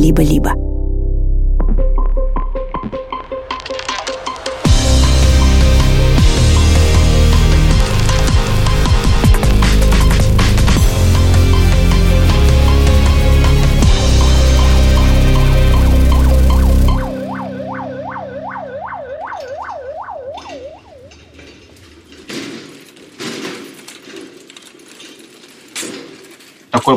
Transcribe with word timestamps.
либо-либо. 0.00 0.69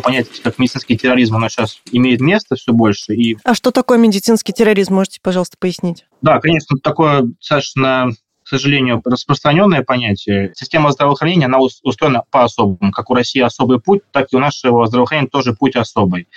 Понятие, 0.04 0.34
как 0.44 0.60
медицинский 0.60 0.98
терроризм, 0.98 1.36
оно 1.36 1.50
сейчас 1.50 1.80
имеет 1.92 2.22
место 2.22 2.56
все 2.56 2.74
больше. 2.74 3.14
И... 3.16 3.38
А 3.44 3.56
что 3.56 3.72
такое 3.72 3.98
медицинский 3.98 4.54
терроризм? 4.54 4.96
Можете, 4.96 5.20
пожалуйста, 5.22 5.58
пояснить? 5.60 6.06
Да, 6.22 6.40
конечно, 6.40 6.78
такое 6.82 7.24
достаточно 7.24 8.12
к 8.44 8.48
сожалению, 8.50 9.02
распространенное 9.06 9.84
понятие. 9.84 10.52
Система 10.54 10.92
здравоохранения, 10.92 11.46
она 11.46 11.60
устроена 11.60 12.24
по-особому. 12.30 12.92
Как 12.92 13.10
у 13.10 13.14
России 13.14 13.40
особый 13.40 13.80
путь, 13.80 14.02
так 14.12 14.28
и 14.32 14.36
у 14.36 14.40
нашего 14.40 14.86
здравоохранения 14.86 15.30
тоже 15.30 15.54
путь 15.54 15.76
особый. 15.76 16.28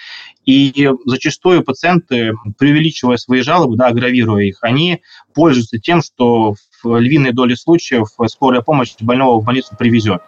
И 0.45 0.88
зачастую 1.04 1.64
пациенты, 1.64 2.34
преувеличивая 2.59 3.16
свои 3.16 3.40
жалобы, 3.40 3.76
да, 3.76 3.88
агравируя 3.88 4.45
их, 4.45 4.59
они 4.62 5.02
пользуются 5.34 5.78
тем, 5.78 6.01
что 6.01 6.54
в 6.82 6.98
львиной 6.98 7.32
доле 7.32 7.56
случаев 7.56 8.09
скорая 8.28 8.60
помощь 8.60 8.95
больного 9.01 9.40
в 9.40 9.45
больницу 9.45 9.74
привезет. 9.76 10.23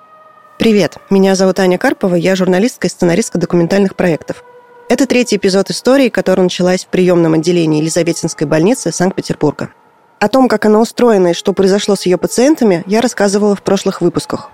Привет, 0.59 0.97
меня 1.09 1.37
зовут 1.37 1.61
Аня 1.61 1.79
Карпова, 1.79 2.17
я 2.17 2.35
журналистка 2.35 2.89
и 2.89 2.91
сценаристка 2.91 3.39
документальных 3.39 3.95
проектов. 3.95 4.43
Это 4.89 5.07
третий 5.07 5.37
эпизод 5.37 5.71
истории, 5.71 6.09
которая 6.09 6.43
началась 6.43 6.84
в 6.84 6.89
приемном 6.89 7.34
отделении 7.34 7.81
Елизаветинской 7.81 8.45
больницы 8.45 8.91
Санкт-Петербурга. 8.91 9.70
О 10.19 10.27
том, 10.27 10.48
как 10.48 10.67
она 10.67 10.81
устроена 10.81 11.29
и 11.29 11.33
что 11.33 11.53
произошло 11.53 11.95
с 11.95 12.06
ее 12.06 12.19
пациентами, 12.19 12.83
я 12.89 13.01
рассказывала 13.01 13.55
в 13.55 13.62
прошлых 13.62 14.01
выпусках. 14.01 14.51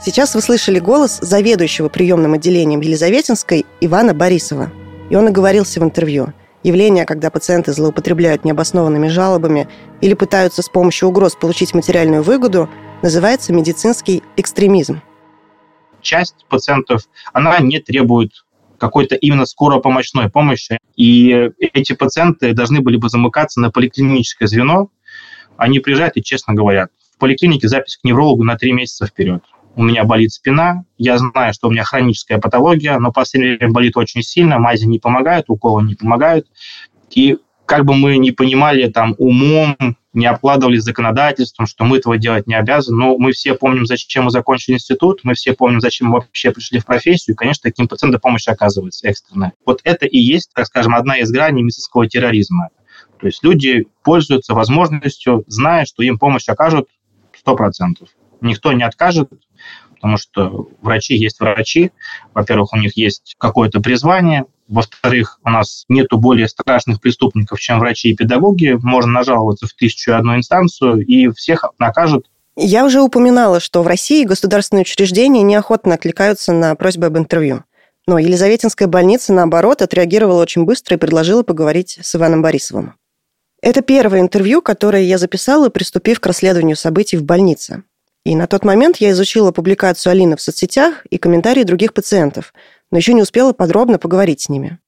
Сейчас 0.00 0.36
вы 0.36 0.42
слышали 0.42 0.78
голос 0.78 1.18
заведующего 1.20 1.88
приемным 1.88 2.34
отделением 2.34 2.80
Елизаветинской 2.80 3.66
Ивана 3.80 4.14
Борисова. 4.14 4.70
И 5.10 5.16
он 5.16 5.26
оговорился 5.26 5.80
в 5.80 5.82
интервью. 5.82 6.34
Явление, 6.62 7.04
когда 7.04 7.30
пациенты 7.30 7.72
злоупотребляют 7.72 8.44
необоснованными 8.44 9.08
жалобами 9.08 9.68
или 10.00 10.14
пытаются 10.14 10.62
с 10.62 10.68
помощью 10.68 11.08
угроз 11.08 11.34
получить 11.34 11.74
материальную 11.74 12.22
выгоду, 12.22 12.68
называется 13.02 13.52
медицинский 13.52 14.22
экстремизм. 14.36 15.00
Часть 16.02 16.46
пациентов, 16.48 17.02
она 17.32 17.58
не 17.58 17.78
требует 17.78 18.32
какой-то 18.78 19.14
именно 19.14 19.44
скоропомощной 19.44 20.30
помощи. 20.30 20.78
И 20.96 21.50
эти 21.58 21.92
пациенты 21.92 22.54
должны 22.54 22.80
были 22.80 22.96
бы 22.96 23.08
замыкаться 23.08 23.60
на 23.60 23.70
поликлиническое 23.70 24.48
звено. 24.48 24.88
Они 25.56 25.78
приезжают 25.80 26.16
и 26.16 26.22
честно 26.22 26.54
говорят, 26.54 26.90
в 27.14 27.18
поликлинике 27.18 27.68
запись 27.68 27.98
к 27.98 28.04
неврологу 28.04 28.42
на 28.44 28.56
три 28.56 28.72
месяца 28.72 29.06
вперед. 29.06 29.44
У 29.76 29.82
меня 29.82 30.04
болит 30.04 30.32
спина, 30.32 30.84
я 30.96 31.18
знаю, 31.18 31.52
что 31.52 31.68
у 31.68 31.70
меня 31.70 31.84
хроническая 31.84 32.38
патология, 32.38 32.98
но 32.98 33.12
последнее 33.12 33.58
время 33.58 33.72
болит 33.72 33.96
очень 33.96 34.22
сильно, 34.22 34.58
мази 34.58 34.86
не 34.86 34.98
помогают, 34.98 35.46
уколы 35.48 35.82
не 35.82 35.94
помогают. 35.94 36.46
И 37.10 37.38
как 37.66 37.84
бы 37.84 37.94
мы 37.94 38.16
не 38.16 38.32
понимали 38.32 38.88
там 38.88 39.14
умом, 39.18 39.76
не 40.12 40.26
обкладывались 40.26 40.82
законодательством, 40.82 41.66
что 41.66 41.84
мы 41.84 41.98
этого 41.98 42.18
делать 42.18 42.46
не 42.46 42.54
обязаны. 42.54 42.96
Но 42.96 43.18
мы 43.18 43.32
все 43.32 43.54
помним, 43.54 43.86
зачем 43.86 44.24
мы 44.24 44.30
закончили 44.30 44.74
институт, 44.74 45.20
мы 45.22 45.34
все 45.34 45.54
помним, 45.54 45.80
зачем 45.80 46.08
мы 46.08 46.14
вообще 46.14 46.50
пришли 46.50 46.80
в 46.80 46.86
профессию, 46.86 47.34
и, 47.34 47.36
конечно, 47.36 47.62
таким 47.70 47.86
пациентам 47.88 48.20
помощь 48.20 48.48
оказывается 48.48 49.06
экстренная. 49.08 49.52
Вот 49.64 49.80
это 49.84 50.06
и 50.06 50.18
есть, 50.18 50.50
так 50.54 50.66
скажем, 50.66 50.94
одна 50.94 51.18
из 51.18 51.30
граней 51.30 51.62
медицинского 51.62 52.08
терроризма. 52.08 52.68
То 53.20 53.26
есть 53.26 53.44
люди 53.44 53.86
пользуются 54.02 54.54
возможностью, 54.54 55.44
зная, 55.46 55.84
что 55.84 56.02
им 56.02 56.18
помощь 56.18 56.48
окажут 56.48 56.88
100%. 57.46 58.08
Никто 58.40 58.72
не 58.72 58.82
откажет, 58.82 59.30
потому 59.94 60.16
что 60.16 60.68
врачи 60.80 61.14
есть 61.14 61.40
врачи. 61.40 61.92
Во-первых, 62.32 62.72
у 62.72 62.78
них 62.78 62.96
есть 62.96 63.36
какое-то 63.38 63.80
призвание, 63.80 64.46
во-вторых, 64.70 65.40
у 65.44 65.50
нас 65.50 65.84
нету 65.88 66.16
более 66.16 66.48
страшных 66.48 67.00
преступников, 67.00 67.60
чем 67.60 67.80
врачи 67.80 68.10
и 68.10 68.16
педагоги. 68.16 68.78
Можно 68.80 69.12
нажаловаться 69.12 69.66
в 69.66 69.72
тысячу 69.74 70.14
одну 70.14 70.36
инстанцию, 70.36 71.04
и 71.04 71.28
всех 71.30 71.64
накажут. 71.78 72.26
Я 72.56 72.84
уже 72.84 73.00
упоминала, 73.00 73.58
что 73.58 73.82
в 73.82 73.86
России 73.86 74.24
государственные 74.24 74.82
учреждения 74.82 75.42
неохотно 75.42 75.94
откликаются 75.94 76.52
на 76.52 76.74
просьбы 76.76 77.06
об 77.06 77.18
интервью. 77.18 77.64
Но 78.06 78.18
Елизаветинская 78.18 78.88
больница, 78.88 79.32
наоборот, 79.32 79.82
отреагировала 79.82 80.42
очень 80.42 80.64
быстро 80.64 80.96
и 80.96 80.98
предложила 80.98 81.42
поговорить 81.42 81.98
с 82.00 82.14
Иваном 82.14 82.42
Борисовым. 82.42 82.94
Это 83.62 83.82
первое 83.82 84.20
интервью, 84.20 84.62
которое 84.62 85.02
я 85.02 85.18
записала, 85.18 85.68
приступив 85.68 86.20
к 86.20 86.26
расследованию 86.26 86.76
событий 86.76 87.16
в 87.16 87.24
больнице. 87.24 87.82
И 88.24 88.36
на 88.36 88.46
тот 88.46 88.64
момент 88.64 88.98
я 88.98 89.10
изучила 89.10 89.50
публикацию 89.50 90.12
Алины 90.12 90.36
в 90.36 90.40
соцсетях 90.40 91.06
и 91.10 91.18
комментарии 91.18 91.62
других 91.62 91.92
пациентов, 91.92 92.52
но 92.90 92.98
еще 92.98 93.14
не 93.14 93.22
успела 93.22 93.52
подробно 93.52 93.98
поговорить 93.98 94.42
с 94.42 94.48
ними. 94.48 94.78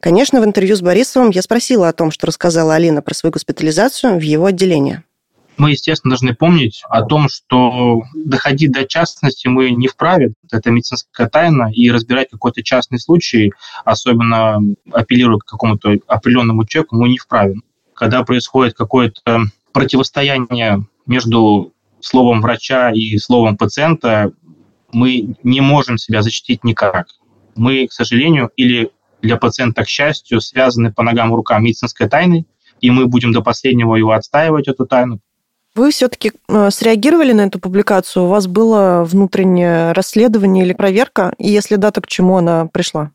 Конечно, 0.00 0.40
в 0.40 0.44
интервью 0.44 0.74
с 0.74 0.80
Борисовым 0.80 1.30
я 1.30 1.42
спросила 1.42 1.88
о 1.88 1.92
том, 1.92 2.10
что 2.10 2.26
рассказала 2.26 2.74
Алина 2.74 3.02
про 3.02 3.14
свою 3.14 3.32
госпитализацию 3.32 4.18
в 4.18 4.22
его 4.22 4.46
отделении. 4.46 5.02
Мы, 5.58 5.72
естественно, 5.72 6.10
должны 6.12 6.34
помнить 6.34 6.82
о 6.88 7.02
том, 7.02 7.28
что 7.28 8.02
доходить 8.14 8.72
до 8.72 8.84
частности 8.84 9.46
мы 9.46 9.70
не 9.70 9.86
вправе. 9.86 10.32
Это 10.50 10.70
медицинская 10.70 11.28
тайна, 11.28 11.70
и 11.72 11.88
разбирать 11.90 12.30
какой-то 12.30 12.64
частный 12.64 12.98
случай, 12.98 13.52
особенно 13.84 14.58
апеллируя 14.90 15.38
к 15.38 15.44
какому-то 15.44 15.98
определенному 16.08 16.66
человеку, 16.66 16.96
мы 16.96 17.08
не 17.08 17.18
вправе. 17.18 17.56
Когда 17.94 18.24
происходит 18.24 18.74
какое-то 18.74 19.42
противостояние 19.72 20.84
между 21.06 21.74
словом 22.00 22.40
врача 22.40 22.90
и 22.90 23.16
словом 23.18 23.56
пациента, 23.56 24.32
мы 24.90 25.36
не 25.44 25.60
можем 25.60 25.96
себя 25.96 26.22
защитить 26.22 26.64
никак 26.64 27.06
мы, 27.54 27.86
к 27.86 27.92
сожалению, 27.92 28.50
или 28.56 28.90
для 29.22 29.36
пациента, 29.36 29.84
к 29.84 29.88
счастью, 29.88 30.40
связаны 30.40 30.92
по 30.92 31.02
ногам 31.02 31.32
и 31.32 31.36
рукам 31.36 31.64
медицинской 31.64 32.08
тайной, 32.08 32.46
и 32.80 32.90
мы 32.90 33.06
будем 33.06 33.32
до 33.32 33.40
последнего 33.42 33.94
его 33.94 34.12
отстаивать, 34.12 34.68
эту 34.68 34.86
тайну. 34.86 35.20
Вы 35.74 35.90
все-таки 35.90 36.32
э, 36.48 36.70
среагировали 36.70 37.32
на 37.32 37.42
эту 37.42 37.58
публикацию? 37.58 38.24
У 38.24 38.28
вас 38.28 38.46
было 38.46 39.04
внутреннее 39.04 39.92
расследование 39.92 40.64
или 40.64 40.74
проверка? 40.74 41.32
И 41.38 41.48
если 41.48 41.76
да, 41.76 41.90
то 41.90 42.02
к 42.02 42.08
чему 42.08 42.36
она 42.36 42.66
пришла? 42.66 43.10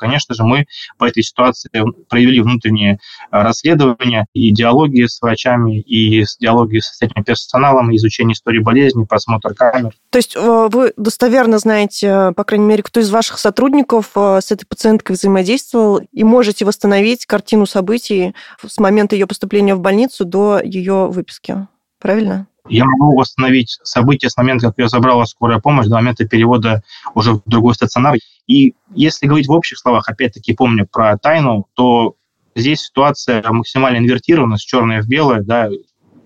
Конечно 0.00 0.34
же, 0.34 0.44
мы 0.44 0.66
по 0.96 1.04
этой 1.04 1.22
ситуации 1.22 1.70
провели 2.08 2.40
внутреннее 2.40 2.98
а, 3.30 3.42
расследование 3.42 4.24
и 4.32 4.50
диалоги 4.50 5.04
с 5.04 5.20
врачами, 5.20 5.78
и 5.78 6.24
диалоги 6.40 6.78
с 6.78 7.02
этим 7.02 7.22
персоналом, 7.22 7.94
изучение 7.94 8.32
истории 8.32 8.60
болезни, 8.60 9.04
просмотр 9.04 9.52
камер. 9.52 9.92
То 10.08 10.18
есть 10.18 10.34
э, 10.36 10.68
вы 10.72 10.94
достоверно 10.96 11.58
знаете, 11.58 12.32
по 12.34 12.44
крайней 12.44 12.64
мере, 12.64 12.82
кто 12.82 13.00
из 13.00 13.10
ваших 13.10 13.38
сотрудников 13.38 14.12
э, 14.14 14.40
с 14.42 14.50
этой 14.50 14.64
пациенткой 14.64 15.16
взаимодействовал, 15.16 15.98
и 15.98 16.24
можете 16.24 16.64
восстановить 16.64 17.26
картину 17.26 17.66
событий 17.66 18.34
с 18.66 18.78
момента 18.78 19.16
ее 19.16 19.26
поступления 19.26 19.74
в 19.74 19.80
больницу 19.80 20.24
до 20.24 20.60
ее 20.64 21.08
выписки. 21.08 21.68
Правильно? 22.00 22.46
Я 22.70 22.84
могу 22.84 23.18
восстановить 23.18 23.78
события 23.82 24.30
с 24.30 24.36
момента, 24.36 24.68
как 24.68 24.78
ее 24.78 24.88
забрала 24.88 25.26
скорая 25.26 25.58
помощь, 25.58 25.86
до 25.86 25.96
момента 25.96 26.26
перевода 26.26 26.82
уже 27.14 27.32
в 27.32 27.42
другой 27.44 27.74
стационар. 27.74 28.16
И 28.46 28.74
если 28.94 29.26
говорить 29.26 29.48
в 29.48 29.52
общих 29.52 29.78
словах, 29.78 30.08
опять-таки 30.08 30.54
помню 30.54 30.86
про 30.86 31.18
тайну, 31.18 31.66
то 31.74 32.14
здесь 32.54 32.82
ситуация 32.82 33.42
максимально 33.50 33.98
инвертирована, 33.98 34.56
с 34.56 34.62
черное 34.62 35.02
в 35.02 35.08
белое, 35.08 35.40
да, 35.42 35.68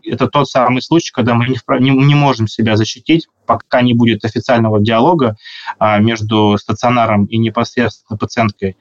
это 0.04 0.28
тот 0.28 0.48
самый 0.48 0.82
случай, 0.82 1.12
когда 1.12 1.34
мы 1.34 1.46
не, 1.46 1.58
не, 1.80 1.90
не 1.90 2.14
можем 2.14 2.48
себя 2.48 2.76
защитить, 2.76 3.28
пока 3.46 3.82
не 3.82 3.94
будет 3.94 4.24
официального 4.24 4.80
диалога 4.80 5.36
а, 5.78 5.98
между 5.98 6.56
стационаром 6.58 7.26
и 7.26 7.38
непосредственно 7.38 8.16
пациенткой. 8.16 8.76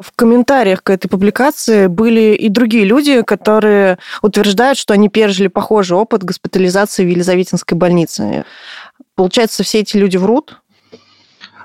В 0.00 0.12
комментариях 0.14 0.82
к 0.82 0.90
этой 0.90 1.08
публикации 1.08 1.86
были 1.86 2.34
и 2.34 2.48
другие 2.48 2.84
люди, 2.84 3.22
которые 3.22 3.98
утверждают, 4.22 4.78
что 4.78 4.94
они 4.94 5.08
пережили 5.08 5.48
похожий 5.48 5.96
опыт 5.96 6.22
госпитализации 6.24 7.04
в 7.04 7.08
Елизаветинской 7.08 7.76
больнице. 7.76 8.44
Получается, 9.14 9.62
все 9.64 9.80
эти 9.80 9.96
люди 9.96 10.16
врут? 10.16 10.60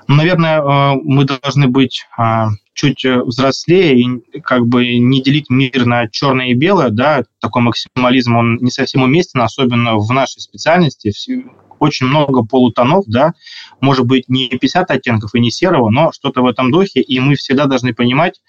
Наверное, 0.08 0.60
э, 0.60 1.00
мы 1.02 1.24
должны 1.24 1.68
быть 1.68 2.04
а, 2.16 2.48
чуть 2.74 3.04
э, 3.04 3.22
взрослее 3.22 3.98
и 3.98 4.40
как 4.40 4.66
бы 4.66 4.98
не 4.98 5.22
делить 5.22 5.48
мир 5.48 5.86
на 5.86 6.08
черное 6.08 6.48
и 6.48 6.54
белое, 6.54 6.90
да, 6.90 7.22
такой 7.40 7.62
максимализм, 7.62 8.36
он 8.36 8.56
не 8.56 8.70
совсем 8.70 9.02
уместен, 9.02 9.40
особенно 9.40 9.96
в 9.96 10.10
нашей 10.12 10.40
специальности. 10.40 11.12
Очень 11.84 12.06
много 12.06 12.44
полутонов, 12.44 13.04
да, 13.06 13.34
может 13.80 14.06
быть, 14.06 14.28
не 14.28 14.48
50 14.48 14.90
оттенков 14.90 15.34
и 15.34 15.40
не 15.40 15.50
серого, 15.50 15.90
но 15.90 16.12
что-то 16.12 16.42
в 16.42 16.46
этом 16.46 16.70
духе, 16.70 17.00
и 17.00 17.20
мы 17.20 17.36
всегда 17.36 17.66
должны 17.66 17.94
понимать, 17.94 18.40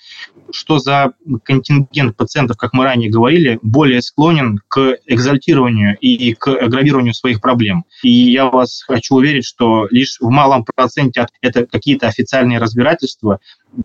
что 0.52 0.80
за 0.80 1.14
контингент 1.44 2.16
пациентов, 2.16 2.58
как 2.58 2.74
мы 2.74 2.84
ранее 2.86 3.10
говорили, 3.10 3.60
более 3.62 4.02
склонен 4.02 4.60
к 4.68 4.98
экзальтированию 5.06 5.98
и 6.00 6.34
к 6.34 6.48
агравированию 6.48 7.14
своих 7.14 7.42
проблем. 7.42 7.86
И 8.04 8.10
я 8.10 8.46
вас 8.46 8.84
хочу 8.84 9.16
уверить, 9.16 9.46
что 9.46 9.88
лишь 9.92 10.18
в 10.20 10.30
малом 10.30 10.66
проценте 10.66 11.28
это 11.42 11.66
какие-то 11.66 12.08
официальные 12.08 12.60
разбирательства, 12.60 13.40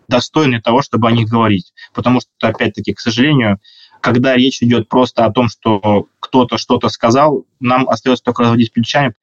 достойны 0.07 0.61
того, 0.61 0.81
чтобы 0.81 1.07
о 1.07 1.11
них 1.11 1.27
говорить. 1.27 1.73
Потому 1.93 2.21
что, 2.21 2.29
опять-таки, 2.47 2.93
к 2.93 2.99
сожалению, 2.99 3.59
когда 4.01 4.35
речь 4.35 4.61
идет 4.61 4.89
просто 4.89 5.25
о 5.25 5.31
том, 5.31 5.47
что 5.47 6.07
кто-то 6.19 6.57
что-то 6.57 6.89
сказал, 6.89 7.45
нам 7.59 7.87
остается 7.87 8.23
только 8.23 8.43
разводить 8.43 8.73
плечами. 8.73 9.13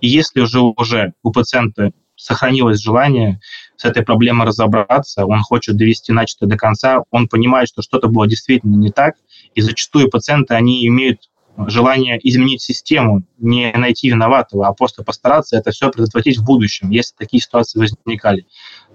И 0.00 0.08
если 0.08 0.40
уже 0.40 0.60
уже 0.60 1.12
у 1.22 1.32
пациента 1.32 1.92
сохранилось 2.16 2.80
желание 2.80 3.40
с 3.76 3.84
этой 3.84 4.02
проблемой 4.02 4.46
разобраться, 4.46 5.26
он 5.26 5.40
хочет 5.40 5.76
довести 5.76 6.12
начатое 6.12 6.48
до 6.48 6.56
конца, 6.56 7.02
он 7.10 7.28
понимает, 7.28 7.68
что 7.68 7.82
что-то 7.82 8.08
было 8.08 8.26
действительно 8.26 8.76
не 8.76 8.90
так, 8.90 9.14
и 9.54 9.60
зачастую 9.60 10.10
пациенты, 10.10 10.54
они 10.54 10.86
имеют 10.86 11.28
желание 11.66 12.18
изменить 12.22 12.62
систему, 12.62 13.24
не 13.38 13.72
найти 13.72 14.08
виноватого, 14.08 14.66
а 14.66 14.72
просто 14.72 15.04
постараться 15.04 15.56
это 15.56 15.70
все 15.70 15.90
предотвратить 15.90 16.38
в 16.38 16.44
будущем, 16.44 16.90
если 16.90 17.14
такие 17.16 17.40
ситуации 17.40 17.78
возникали, 17.78 18.46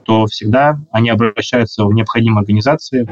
то 0.03 0.25
всегда 0.25 0.79
они 0.91 1.09
обращаются 1.09 1.85
в 1.85 1.93
необходимые 1.93 2.41
организации. 2.41 3.07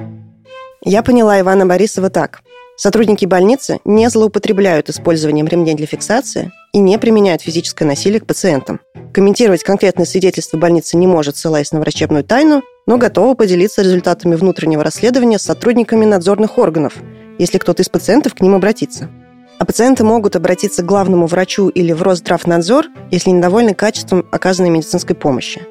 Я 0.84 1.04
поняла 1.04 1.40
Ивана 1.40 1.66
Борисова 1.66 2.10
так. 2.10 2.42
Сотрудники 2.76 3.26
больницы 3.26 3.80
не 3.86 4.08
злоупотребляют 4.10 4.90
использованием 4.90 5.48
ремней 5.48 5.76
для 5.76 5.88
фиксации 5.88 6.52
и 6.78 6.80
не 6.80 7.00
применяют 7.00 7.42
физическое 7.42 7.86
насилие 7.86 8.20
к 8.20 8.28
пациентам. 8.28 8.80
Комментировать 9.12 9.64
конкретные 9.64 10.06
свидетельства 10.06 10.60
больницы 10.60 10.96
не 10.96 11.08
может, 11.08 11.36
ссылаясь 11.36 11.72
на 11.72 11.80
врачебную 11.80 12.24
тайну, 12.24 12.62
но 12.86 13.00
готова 13.00 13.34
поделиться 13.34 13.82
результатами 13.82 14.36
внутреннего 14.36 14.84
расследования 14.84 15.40
с 15.40 15.42
сотрудниками 15.42 16.06
надзорных 16.06 16.60
органов, 16.60 16.94
если 17.40 17.58
кто-то 17.58 17.82
из 17.82 17.90
пациентов 17.90 18.36
к 18.36 18.42
ним 18.42 18.54
обратится. 18.54 19.10
А 19.58 19.66
пациенты 19.66 20.04
могут 20.04 20.36
обратиться 20.36 20.84
к 20.84 20.86
главному 20.86 21.26
врачу 21.26 21.70
или 21.70 21.94
в 21.94 22.04
Росздравнадзор, 22.04 22.86
если 23.10 23.32
недовольны 23.32 23.74
качеством 23.74 24.24
оказанной 24.32 24.70
медицинской 24.70 25.16
помощи. 25.16 25.64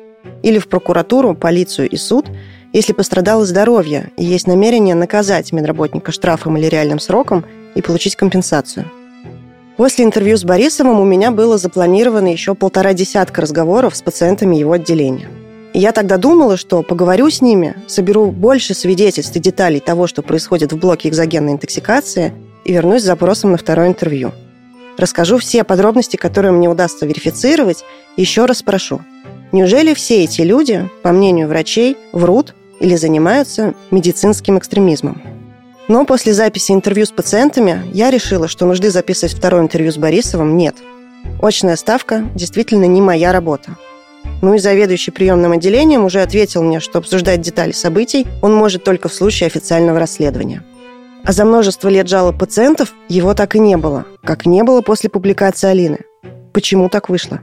Или 0.43 0.58
в 0.58 0.67
прокуратуру, 0.67 1.37
полицию 1.37 1.88
и 1.88 1.97
суд, 1.97 2.26
если 2.73 2.94
пострадало 2.94 3.47
здоровье 3.47 4.11
и 4.17 4.25
есть 4.25 4.49
намерение 4.49 4.97
наказать 4.97 5.53
медработника 5.53 6.11
штрафом 6.11 6.56
или 6.56 6.67
реальным 6.67 6.99
сроком 6.99 7.44
и 7.76 7.81
получить 7.81 8.17
компенсацию. 8.17 8.87
После 9.76 10.05
интервью 10.05 10.37
с 10.37 10.44
Борисовым 10.44 11.00
у 11.00 11.05
меня 11.05 11.31
было 11.31 11.58
запланировано 11.58 12.28
еще 12.28 12.55
полтора 12.55 12.93
десятка 12.94 13.43
разговоров 13.43 13.94
с 13.96 14.02
пациентами 14.02 14.56
его 14.56 14.73
отделения. 14.73 15.28
Я 15.75 15.93
тогда 15.93 16.17
думала, 16.17 16.56
что 16.56 16.82
поговорю 16.82 17.28
с 17.28 17.43
ними, 17.43 17.76
соберу 17.87 18.31
больше 18.31 18.73
свидетельств 18.73 19.37
и 19.37 19.40
деталей 19.40 19.81
того, 19.81 20.06
что 20.06 20.23
происходит 20.23 20.73
в 20.73 20.78
блоке 20.78 21.08
экзогенной 21.08 21.52
интоксикации– 21.52 22.32
и 22.67 22.73
вернусь 22.73 23.02
с 23.02 23.06
запросом 23.06 23.52
на 23.52 23.58
второе 23.58 23.88
интервью. 23.88 24.32
Расскажу 24.99 25.38
все 25.38 25.62
подробности, 25.62 26.17
которые 26.17 26.52
мне 26.52 26.69
удастся 26.69 27.06
верифицировать, 27.06 27.84
и 28.17 28.22
еще 28.22 28.46
раз 28.46 28.58
спрошу. 28.58 29.00
Неужели 29.52 29.94
все 29.94 30.25
эти 30.25 30.40
люди, 30.40 30.88
по 31.02 31.12
мнению 31.12 31.49
врачей, 31.49 31.96
врут 32.12 32.55
или 32.81 32.96
занимаются 32.96 33.75
медицинским 33.90 34.58
экстремизмом? 34.58 35.22
Но 35.88 36.04
после 36.04 36.32
записи 36.32 36.72
интервью 36.72 37.06
с 37.06 37.10
пациентами 37.10 37.82
я 37.92 38.10
решила, 38.10 38.48
что 38.48 38.66
нужды 38.66 38.90
записывать 38.90 39.34
второе 39.34 39.62
интервью 39.62 39.92
с 39.92 39.96
Борисовым 39.96 40.56
нет. 40.56 40.76
Очная 41.40 41.76
ставка 41.76 42.24
действительно 42.34 42.84
не 42.86 43.00
моя 43.00 43.32
работа. 43.32 43.76
Ну 44.42 44.54
и 44.54 44.58
заведующий 44.58 45.12
приемным 45.12 45.52
отделением 45.52 46.04
уже 46.04 46.20
ответил 46.20 46.62
мне, 46.62 46.80
что 46.80 46.98
обсуждать 46.98 47.40
детали 47.40 47.72
событий 47.72 48.26
он 48.42 48.54
может 48.54 48.84
только 48.84 49.08
в 49.08 49.14
случае 49.14 49.46
официального 49.46 49.98
расследования– 49.98 50.64
а 51.26 51.32
за 51.32 51.44
множество 51.44 51.88
лет 51.88 52.08
жалоб 52.08 52.38
пациентов 52.38 52.94
его 53.08 53.34
так 53.34 53.56
и 53.56 53.58
не 53.58 53.76
было, 53.76 54.06
как 54.22 54.46
не 54.46 54.62
было 54.62 54.80
после 54.80 55.10
публикации 55.10 55.68
Алины. 55.68 55.98
Почему 56.52 56.88
так 56.88 57.08
вышло? 57.08 57.40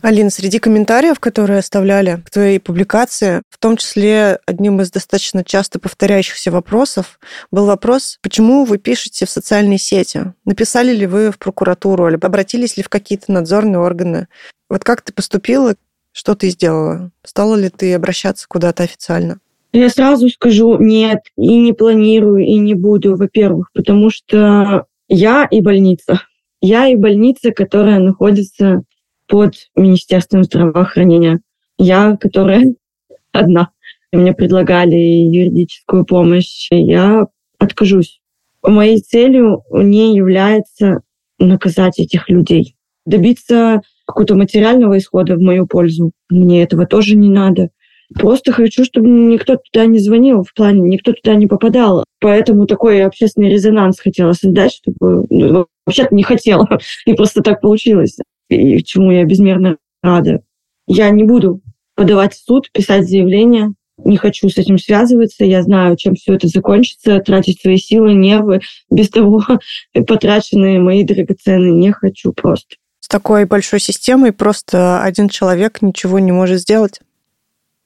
Алина, 0.00 0.30
среди 0.30 0.60
комментариев, 0.60 1.18
которые 1.18 1.58
оставляли 1.58 2.22
к 2.24 2.30
твоей 2.30 2.60
публикации, 2.60 3.42
в 3.50 3.58
том 3.58 3.76
числе 3.76 4.38
одним 4.46 4.80
из 4.80 4.92
достаточно 4.92 5.42
часто 5.42 5.80
повторяющихся 5.80 6.52
вопросов, 6.52 7.18
был 7.50 7.66
вопрос, 7.66 8.18
почему 8.22 8.64
вы 8.64 8.78
пишете 8.78 9.26
в 9.26 9.30
социальные 9.30 9.78
сети? 9.78 10.32
Написали 10.44 10.92
ли 10.94 11.06
вы 11.06 11.32
в 11.32 11.38
прокуратуру, 11.38 12.06
или 12.08 12.14
обратились 12.14 12.76
ли 12.76 12.84
в 12.84 12.88
какие-то 12.88 13.32
надзорные 13.32 13.80
органы? 13.80 14.28
Вот 14.70 14.84
как 14.84 15.02
ты 15.02 15.12
поступила, 15.12 15.74
что 16.12 16.36
ты 16.36 16.50
сделала? 16.50 17.10
Стала 17.24 17.56
ли 17.56 17.68
ты 17.68 17.92
обращаться 17.94 18.46
куда-то 18.48 18.84
официально? 18.84 19.38
Я 19.72 19.90
сразу 19.90 20.28
скажу 20.30 20.78
нет, 20.78 21.20
и 21.36 21.58
не 21.58 21.72
планирую, 21.72 22.44
и 22.44 22.54
не 22.54 22.74
буду, 22.74 23.16
во-первых, 23.16 23.70
потому 23.74 24.10
что 24.10 24.86
я 25.08 25.46
и 25.50 25.60
больница. 25.60 26.22
Я 26.60 26.86
и 26.88 26.96
больница, 26.96 27.52
которая 27.52 27.98
находится 28.00 28.82
под 29.28 29.54
Министерством 29.76 30.44
здравоохранения. 30.44 31.40
Я, 31.78 32.16
которая 32.16 32.74
одна. 33.32 33.70
Мне 34.12 34.32
предлагали 34.32 34.96
юридическую 34.96 36.04
помощь. 36.04 36.68
Я 36.70 37.26
откажусь. 37.58 38.20
Моей 38.62 39.00
целью 39.00 39.62
не 39.70 40.16
является 40.16 41.02
наказать 41.38 41.98
этих 41.98 42.28
людей. 42.28 42.74
Добиться 43.06 43.82
какого-то 44.06 44.34
материального 44.34 44.98
исхода 44.98 45.36
в 45.36 45.40
мою 45.40 45.66
пользу. 45.66 46.12
Мне 46.30 46.62
этого 46.62 46.86
тоже 46.86 47.16
не 47.16 47.28
надо. 47.28 47.70
Просто 48.14 48.52
хочу, 48.52 48.84
чтобы 48.84 49.08
никто 49.08 49.56
туда 49.56 49.84
не 49.84 49.98
звонил, 49.98 50.42
в 50.42 50.54
плане 50.54 50.80
никто 50.80 51.12
туда 51.12 51.34
не 51.34 51.46
попадал. 51.46 52.04
Поэтому 52.20 52.66
такой 52.66 53.04
общественный 53.04 53.50
резонанс 53.50 54.00
хотела 54.00 54.32
создать, 54.32 54.72
чтобы... 54.72 55.26
Ну, 55.28 55.66
вообще-то 55.84 56.14
не 56.14 56.22
хотела, 56.22 56.66
и 57.06 57.12
просто 57.12 57.42
так 57.42 57.60
получилось. 57.60 58.16
И 58.48 58.82
чему 58.82 59.10
я 59.10 59.24
безмерно 59.24 59.76
рада. 60.02 60.42
Я 60.86 61.10
не 61.10 61.24
буду 61.24 61.60
подавать 61.94 62.34
в 62.34 62.44
суд, 62.44 62.70
писать 62.72 63.08
заявление, 63.08 63.74
не 64.04 64.16
хочу 64.16 64.48
с 64.48 64.56
этим 64.56 64.78
связываться, 64.78 65.44
я 65.44 65.62
знаю, 65.62 65.96
чем 65.96 66.14
все 66.14 66.34
это 66.34 66.46
закончится, 66.48 67.18
тратить 67.20 67.60
свои 67.60 67.76
силы, 67.76 68.14
нервы, 68.14 68.60
без 68.90 69.10
того 69.10 69.42
потраченные 70.06 70.78
мои 70.78 71.04
драгоценные, 71.04 71.72
не 71.72 71.92
хочу 71.92 72.32
просто. 72.32 72.76
С 73.00 73.08
такой 73.08 73.46
большой 73.46 73.80
системой 73.80 74.32
просто 74.32 75.02
один 75.02 75.28
человек 75.28 75.82
ничего 75.82 76.18
не 76.18 76.30
может 76.30 76.60
сделать? 76.60 77.00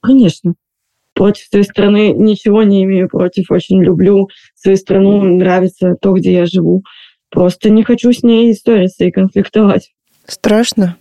Конечно. 0.01 0.55
Против 1.15 1.47
своей 1.47 1.65
страны 1.65 2.13
ничего 2.13 2.63
не 2.63 2.85
имею 2.85 3.09
против. 3.09 3.51
Очень 3.51 3.83
люблю 3.83 4.29
свою 4.55 4.77
страну, 4.77 5.23
нравится 5.23 5.95
то, 6.01 6.13
где 6.13 6.33
я 6.33 6.47
живу. 6.47 6.83
Просто 7.31 7.71
не 7.71 7.85
хочу 7.85 8.13
с 8.13 8.23
ней 8.23 8.53
ссориться 8.55 9.05
и 9.05 9.11
конфликтовать. 9.11 9.93
Страшно? 10.27 10.97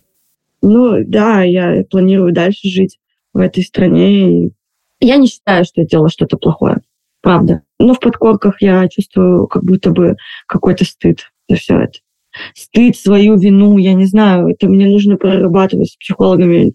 Ну 0.61 1.03
да, 1.05 1.43
я 1.43 1.83
планирую 1.89 2.33
дальше 2.33 2.67
жить 2.67 2.99
в 3.33 3.39
этой 3.39 3.63
стране. 3.63 4.45
И 4.45 4.51
я 4.99 5.17
не 5.17 5.27
считаю, 5.27 5.65
что 5.65 5.81
я 5.81 5.87
делала 5.87 6.09
что-то 6.09 6.37
плохое. 6.37 6.77
Правда. 7.21 7.61
Но 7.79 7.93
в 7.93 7.99
подкорках 7.99 8.61
я 8.61 8.87
чувствую 8.87 9.47
как 9.47 9.63
будто 9.63 9.91
бы 9.91 10.15
какой-то 10.47 10.85
стыд 10.85 11.31
за 11.47 11.55
все 11.55 11.79
это. 11.79 11.99
Стыд, 12.55 12.95
свою 12.95 13.37
вину, 13.37 13.77
я 13.77 13.93
не 13.93 14.05
знаю, 14.05 14.47
это 14.47 14.67
мне 14.67 14.87
нужно 14.87 15.17
прорабатывать 15.17 15.91
с 15.91 15.97
психологами. 15.97 16.73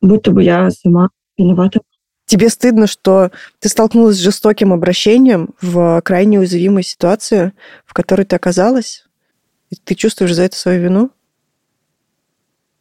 Будто 0.00 0.30
бы 0.30 0.42
я 0.42 0.70
сама 0.70 1.08
виновата. 1.36 1.80
Тебе 2.26 2.50
стыдно, 2.50 2.86
что 2.86 3.30
ты 3.58 3.68
столкнулась 3.68 4.16
с 4.16 4.22
жестоким 4.22 4.72
обращением 4.72 5.54
в 5.62 6.02
крайне 6.02 6.38
уязвимой 6.38 6.82
ситуации, 6.82 7.52
в 7.86 7.94
которой 7.94 8.24
ты 8.24 8.36
оказалась? 8.36 9.06
И 9.70 9.76
ты 9.76 9.94
чувствуешь 9.94 10.34
за 10.34 10.42
это 10.42 10.56
свою 10.56 10.82
вину? 10.82 11.10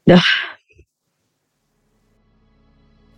Да. 0.07 0.21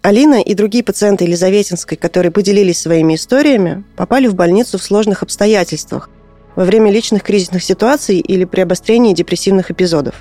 Алина 0.01 0.41
и 0.41 0.55
другие 0.55 0.83
пациенты 0.83 1.25
Елизаветинской, 1.25 1.97
которые 1.97 2.31
поделились 2.31 2.79
своими 2.79 3.15
историями, 3.15 3.83
попали 3.95 4.27
в 4.27 4.33
больницу 4.33 4.77
в 4.77 4.83
сложных 4.83 5.21
обстоятельствах 5.21 6.09
во 6.55 6.65
время 6.65 6.91
личных 6.91 7.21
кризисных 7.23 7.63
ситуаций 7.63 8.19
или 8.19 8.43
при 8.43 8.61
обострении 8.61 9.13
депрессивных 9.13 9.69
эпизодов. 9.71 10.15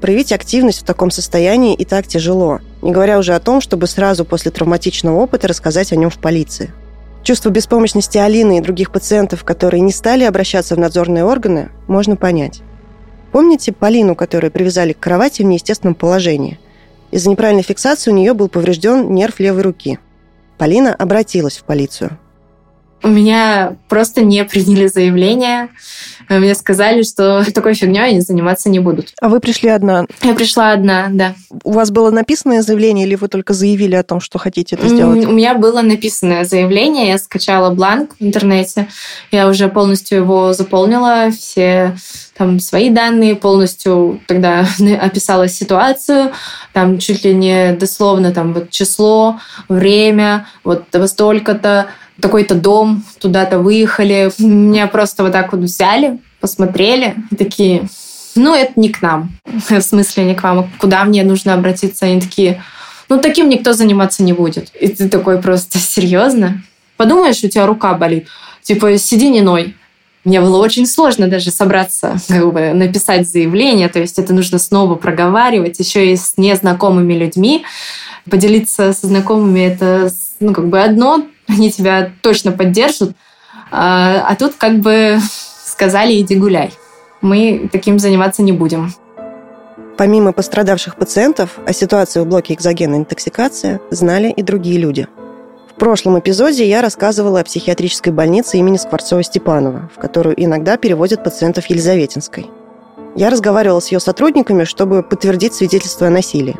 Проявить 0.00 0.32
активность 0.32 0.82
в 0.82 0.84
таком 0.84 1.10
состоянии 1.10 1.74
и 1.74 1.84
так 1.84 2.06
тяжело, 2.06 2.60
не 2.82 2.92
говоря 2.92 3.18
уже 3.18 3.34
о 3.34 3.40
том, 3.40 3.60
чтобы 3.60 3.86
сразу 3.86 4.24
после 4.24 4.50
травматичного 4.50 5.16
опыта 5.16 5.48
рассказать 5.48 5.92
о 5.92 5.96
нем 5.96 6.10
в 6.10 6.18
полиции. 6.18 6.72
Чувство 7.22 7.50
беспомощности 7.50 8.18
Алины 8.18 8.58
и 8.58 8.62
других 8.62 8.92
пациентов, 8.92 9.44
которые 9.44 9.80
не 9.80 9.92
стали 9.92 10.24
обращаться 10.24 10.74
в 10.74 10.78
надзорные 10.78 11.24
органы, 11.24 11.70
можно 11.86 12.16
понять. 12.16 12.62
Помните 13.32 13.72
Полину, 13.72 14.14
которую 14.14 14.50
привязали 14.50 14.92
к 14.92 15.00
кровати 15.00 15.42
в 15.42 15.46
неестественном 15.46 15.94
положении? 15.94 16.58
Из-за 17.10 17.30
неправильной 17.30 17.62
фиксации 17.62 18.10
у 18.10 18.14
нее 18.14 18.34
был 18.34 18.48
поврежден 18.48 19.12
нерв 19.12 19.40
левой 19.40 19.62
руки. 19.62 19.98
Полина 20.58 20.94
обратилась 20.94 21.58
в 21.58 21.64
полицию. 21.64 22.18
У 23.02 23.08
меня 23.08 23.76
просто 23.88 24.22
не 24.22 24.44
приняли 24.44 24.86
заявление. 24.86 25.68
Мне 26.28 26.54
сказали, 26.54 27.02
что 27.02 27.44
такой 27.52 27.74
фигней 27.74 28.10
они 28.10 28.20
заниматься 28.20 28.70
не 28.70 28.78
будут. 28.78 29.12
А 29.20 29.28
вы 29.28 29.40
пришли 29.40 29.68
одна? 29.68 30.06
Я 30.22 30.34
пришла 30.34 30.72
одна, 30.72 31.08
да. 31.10 31.34
У 31.64 31.72
вас 31.72 31.90
было 31.90 32.10
написанное 32.10 32.62
заявление 32.62 33.06
или 33.06 33.16
вы 33.16 33.28
только 33.28 33.52
заявили 33.52 33.96
о 33.96 34.04
том, 34.04 34.20
что 34.20 34.38
хотите 34.38 34.76
это 34.76 34.88
сделать? 34.88 35.26
У 35.26 35.32
меня 35.32 35.54
было 35.54 35.82
написанное 35.82 36.44
заявление. 36.44 37.08
Я 37.08 37.18
скачала 37.18 37.74
бланк 37.74 38.14
в 38.20 38.22
интернете. 38.24 38.88
Я 39.32 39.48
уже 39.48 39.68
полностью 39.68 40.18
его 40.18 40.52
заполнила. 40.52 41.30
Все 41.30 41.96
там 42.40 42.58
свои 42.58 42.88
данные, 42.88 43.36
полностью 43.36 44.18
тогда 44.26 44.66
описала 45.02 45.46
ситуацию, 45.46 46.32
там 46.72 46.98
чуть 46.98 47.22
ли 47.22 47.34
не 47.34 47.74
дословно 47.74 48.32
там 48.32 48.54
вот 48.54 48.70
число, 48.70 49.38
время, 49.68 50.46
вот 50.64 50.84
во 50.90 51.06
столько-то, 51.06 51.88
такой-то 52.20 52.54
дом, 52.54 53.04
туда-то 53.18 53.58
выехали. 53.58 54.30
Меня 54.38 54.86
просто 54.86 55.22
вот 55.22 55.32
так 55.32 55.52
вот 55.52 55.62
взяли, 55.62 56.18
посмотрели 56.40 57.16
и 57.30 57.36
такие, 57.36 57.88
ну, 58.34 58.54
это 58.54 58.72
не 58.76 58.88
к 58.90 59.02
нам. 59.02 59.30
В 59.68 59.80
смысле, 59.80 60.24
не 60.24 60.34
к 60.34 60.42
вам. 60.42 60.60
А 60.60 60.68
куда 60.78 61.04
мне 61.04 61.22
нужно 61.22 61.54
обратиться? 61.54 62.06
Они 62.06 62.20
такие, 62.20 62.62
ну, 63.08 63.18
таким 63.18 63.48
никто 63.48 63.72
заниматься 63.72 64.22
не 64.22 64.32
будет. 64.32 64.70
И 64.74 64.88
ты 64.88 65.08
такой 65.08 65.40
просто, 65.40 65.78
серьезно? 65.78 66.62
Подумаешь, 66.96 67.42
у 67.42 67.48
тебя 67.48 67.66
рука 67.66 67.94
болит. 67.94 68.28
Типа, 68.62 68.96
сиди 68.98 69.28
не 69.28 69.40
ной. 69.40 69.74
Мне 70.24 70.40
было 70.42 70.58
очень 70.58 70.86
сложно 70.86 71.28
даже 71.28 71.50
собраться, 71.50 72.18
как 72.28 72.52
бы 72.52 72.72
написать 72.74 73.26
заявление, 73.26 73.88
то 73.88 73.98
есть 73.98 74.18
это 74.18 74.34
нужно 74.34 74.58
снова 74.58 74.94
проговаривать, 74.94 75.78
еще 75.78 76.12
и 76.12 76.16
с 76.16 76.34
незнакомыми 76.36 77.14
людьми. 77.14 77.64
Поделиться 78.30 78.92
со 78.92 79.06
знакомыми 79.06 79.60
это 79.60 80.12
ну, 80.38 80.52
как 80.52 80.68
бы 80.68 80.78
одно, 80.82 81.24
они 81.50 81.70
тебя 81.70 82.12
точно 82.22 82.52
поддержат. 82.52 83.12
А, 83.70 84.26
а 84.28 84.34
тут 84.36 84.54
как 84.56 84.78
бы 84.78 85.18
сказали, 85.64 86.20
иди 86.20 86.36
гуляй. 86.36 86.72
Мы 87.20 87.68
таким 87.72 87.98
заниматься 87.98 88.42
не 88.42 88.52
будем. 88.52 88.92
Помимо 89.96 90.32
пострадавших 90.32 90.96
пациентов, 90.96 91.58
о 91.66 91.72
ситуации 91.72 92.20
в 92.20 92.26
блоке 92.26 92.54
экзогенной 92.54 92.98
интоксикации 92.98 93.80
знали 93.90 94.30
и 94.30 94.42
другие 94.42 94.78
люди. 94.78 95.06
В 95.70 95.74
прошлом 95.78 96.18
эпизоде 96.18 96.66
я 96.66 96.82
рассказывала 96.82 97.40
о 97.40 97.44
психиатрической 97.44 98.12
больнице 98.12 98.56
имени 98.56 98.76
Скворцова-Степанова, 98.76 99.90
в 99.94 99.98
которую 99.98 100.42
иногда 100.42 100.76
переводят 100.76 101.22
пациентов 101.22 101.66
Елизаветинской. 101.66 102.46
Я 103.16 103.28
разговаривала 103.28 103.80
с 103.80 103.90
ее 103.90 104.00
сотрудниками, 104.00 104.64
чтобы 104.64 105.02
подтвердить 105.02 105.54
свидетельство 105.54 106.06
о 106.06 106.10
насилии. 106.10 106.56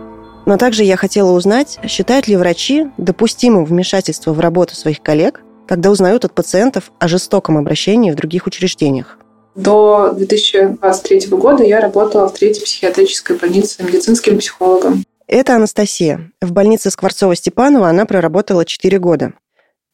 Но 0.50 0.56
также 0.56 0.82
я 0.82 0.96
хотела 0.96 1.30
узнать, 1.30 1.78
считают 1.86 2.26
ли 2.26 2.34
врачи 2.34 2.88
допустимым 2.98 3.64
вмешательство 3.64 4.32
в 4.32 4.40
работу 4.40 4.74
своих 4.74 5.00
коллег, 5.00 5.42
когда 5.68 5.92
узнают 5.92 6.24
от 6.24 6.34
пациентов 6.34 6.90
о 6.98 7.06
жестоком 7.06 7.56
обращении 7.56 8.10
в 8.10 8.16
других 8.16 8.48
учреждениях. 8.48 9.20
До 9.54 10.10
2023 10.12 11.28
года 11.36 11.62
я 11.62 11.80
работала 11.80 12.28
в 12.28 12.34
третьей 12.34 12.64
психиатрической 12.64 13.36
больнице 13.36 13.84
медицинским 13.84 14.38
психологом. 14.38 15.04
Это 15.28 15.54
Анастасия. 15.54 16.32
В 16.42 16.50
больнице 16.50 16.90
Скворцова-Степанова 16.90 17.88
она 17.88 18.04
проработала 18.04 18.64
4 18.64 18.98
года. 18.98 19.34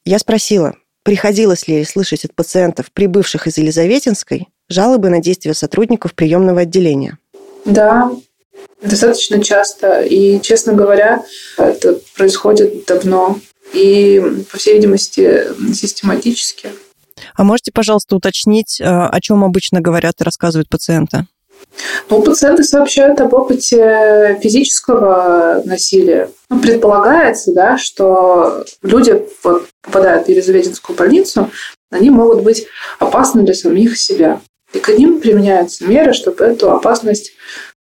Я 0.06 0.18
спросила, 0.18 0.72
приходилось 1.02 1.68
ли 1.68 1.74
ей 1.74 1.84
слышать 1.84 2.24
от 2.24 2.34
пациентов, 2.34 2.90
прибывших 2.94 3.46
из 3.46 3.58
Елизаветинской, 3.58 4.48
жалобы 4.70 5.10
на 5.10 5.20
действия 5.20 5.52
сотрудников 5.52 6.14
приемного 6.14 6.62
отделения. 6.62 7.18
Да, 7.66 8.10
достаточно 8.82 9.42
часто. 9.42 10.02
И, 10.02 10.40
честно 10.40 10.72
говоря, 10.72 11.24
это 11.56 11.98
происходит 12.16 12.84
давно. 12.86 13.38
И, 13.72 14.22
по 14.50 14.58
всей 14.58 14.74
видимости, 14.74 15.44
систематически. 15.74 16.70
А 17.34 17.44
можете, 17.44 17.72
пожалуйста, 17.72 18.16
уточнить, 18.16 18.80
э, 18.80 18.84
о 18.84 19.20
чем 19.20 19.42
обычно 19.44 19.80
говорят 19.80 20.20
и 20.20 20.24
рассказывают 20.24 20.68
пациенты? 20.68 21.26
Ну, 22.08 22.22
пациенты 22.22 22.62
сообщают 22.62 23.20
об 23.20 23.34
опыте 23.34 24.38
физического 24.42 25.62
насилия. 25.64 26.30
Ну, 26.48 26.60
предполагается, 26.60 27.52
да, 27.52 27.76
что 27.76 28.64
люди 28.82 29.22
вот, 29.42 29.66
попадают 29.82 30.26
в 30.26 30.28
Елизаветинскую 30.28 30.96
больницу, 30.96 31.50
они 31.90 32.10
могут 32.10 32.42
быть 32.42 32.66
опасны 32.98 33.42
для 33.42 33.54
самих 33.54 33.98
себя. 33.98 34.40
И 34.72 34.78
к 34.78 34.88
ним 34.90 35.20
применяются 35.20 35.86
меры, 35.86 36.12
чтобы 36.12 36.44
эту 36.44 36.70
опасность 36.70 37.32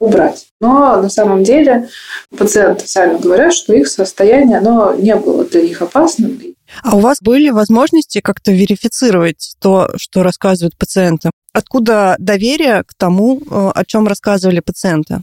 убрать. 0.02 0.48
Но 0.60 1.00
на 1.02 1.10
самом 1.10 1.44
деле 1.44 1.88
пациенты 2.36 2.88
сами 2.88 3.20
говорят, 3.20 3.54
что 3.54 3.74
их 3.74 3.88
состояние 3.88 4.58
оно 4.58 4.94
не 4.96 5.16
было 5.16 5.46
для 5.46 5.62
них 5.62 5.82
опасным. 5.82 6.42
А 6.84 6.96
у 6.96 7.00
вас 7.00 7.20
были 7.22 7.50
возможности 7.50 8.20
как-то 8.20 8.52
верифицировать 8.52 9.56
то, 9.60 9.90
что 9.98 10.24
рассказывают 10.24 10.76
пациенты? 10.78 11.30
Откуда 11.54 12.16
доверие 12.18 12.84
к 12.84 12.94
тому, 12.98 13.40
э, 13.40 13.72
о 13.76 13.86
чем 13.86 14.08
рассказывали 14.08 14.60
пациенты? 14.60 15.22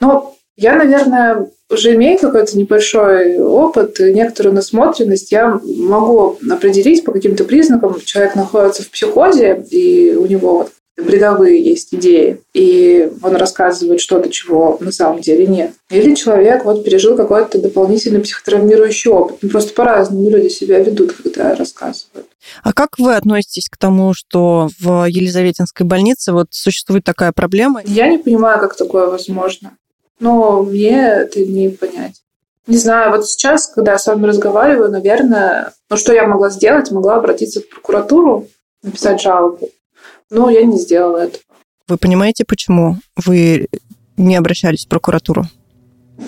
Ну, 0.00 0.34
я, 0.56 0.74
наверное, 0.74 1.50
уже 1.70 1.94
имею 1.94 2.18
какой-то 2.18 2.58
небольшой 2.58 3.38
опыт, 3.38 4.00
некоторую 4.00 4.54
насмотренность, 4.54 5.30
я 5.30 5.60
могу 5.62 6.38
определить 6.50 7.04
по 7.04 7.12
каким-то 7.12 7.44
признакам, 7.44 8.00
человек 8.04 8.34
находится 8.34 8.82
в 8.82 8.90
психозе, 8.90 9.64
и 9.70 10.16
у 10.16 10.26
него 10.26 10.58
вот 10.58 10.72
бредовые 10.98 11.62
есть 11.62 11.94
идеи, 11.94 12.40
и 12.52 13.10
он 13.22 13.36
рассказывает 13.36 14.00
что-то, 14.00 14.30
чего 14.30 14.78
на 14.80 14.92
самом 14.92 15.20
деле 15.20 15.46
нет. 15.46 15.72
Или 15.90 16.14
человек 16.14 16.64
вот 16.64 16.84
пережил 16.84 17.16
какой-то 17.16 17.60
дополнительный 17.60 18.20
психотравмирующий 18.20 19.10
опыт. 19.10 19.38
Ну, 19.42 19.48
просто 19.48 19.72
по-разному 19.74 20.28
люди 20.28 20.48
себя 20.48 20.80
ведут, 20.80 21.12
когда 21.12 21.54
рассказывают. 21.54 22.26
А 22.62 22.72
как 22.72 22.98
вы 22.98 23.14
относитесь 23.14 23.68
к 23.68 23.76
тому, 23.76 24.12
что 24.14 24.68
в 24.80 25.06
Елизаветинской 25.08 25.86
больнице 25.86 26.32
вот 26.32 26.48
существует 26.50 27.04
такая 27.04 27.32
проблема? 27.32 27.82
Я 27.84 28.08
не 28.08 28.18
понимаю, 28.18 28.60
как 28.60 28.76
такое 28.76 29.06
возможно. 29.06 29.72
Но 30.20 30.62
мне 30.62 30.98
это 31.22 31.44
не 31.44 31.68
понять. 31.68 32.22
Не 32.66 32.76
знаю, 32.76 33.12
вот 33.12 33.26
сейчас, 33.26 33.66
когда 33.68 33.92
я 33.92 33.98
с 33.98 34.06
вами 34.06 34.26
разговариваю, 34.26 34.90
наверное, 34.90 35.72
ну 35.88 35.96
что 35.96 36.12
я 36.12 36.26
могла 36.26 36.50
сделать? 36.50 36.90
Могла 36.90 37.16
обратиться 37.16 37.60
в 37.60 37.68
прокуратуру, 37.68 38.46
написать 38.82 39.22
жалобу. 39.22 39.70
Но 40.30 40.50
я 40.50 40.62
не 40.64 40.78
сделала 40.78 41.18
этого. 41.18 41.42
Вы 41.88 41.96
понимаете, 41.96 42.44
почему 42.46 42.96
вы 43.16 43.68
не 44.18 44.36
обращались 44.36 44.84
в 44.84 44.88
прокуратуру? 44.88 45.44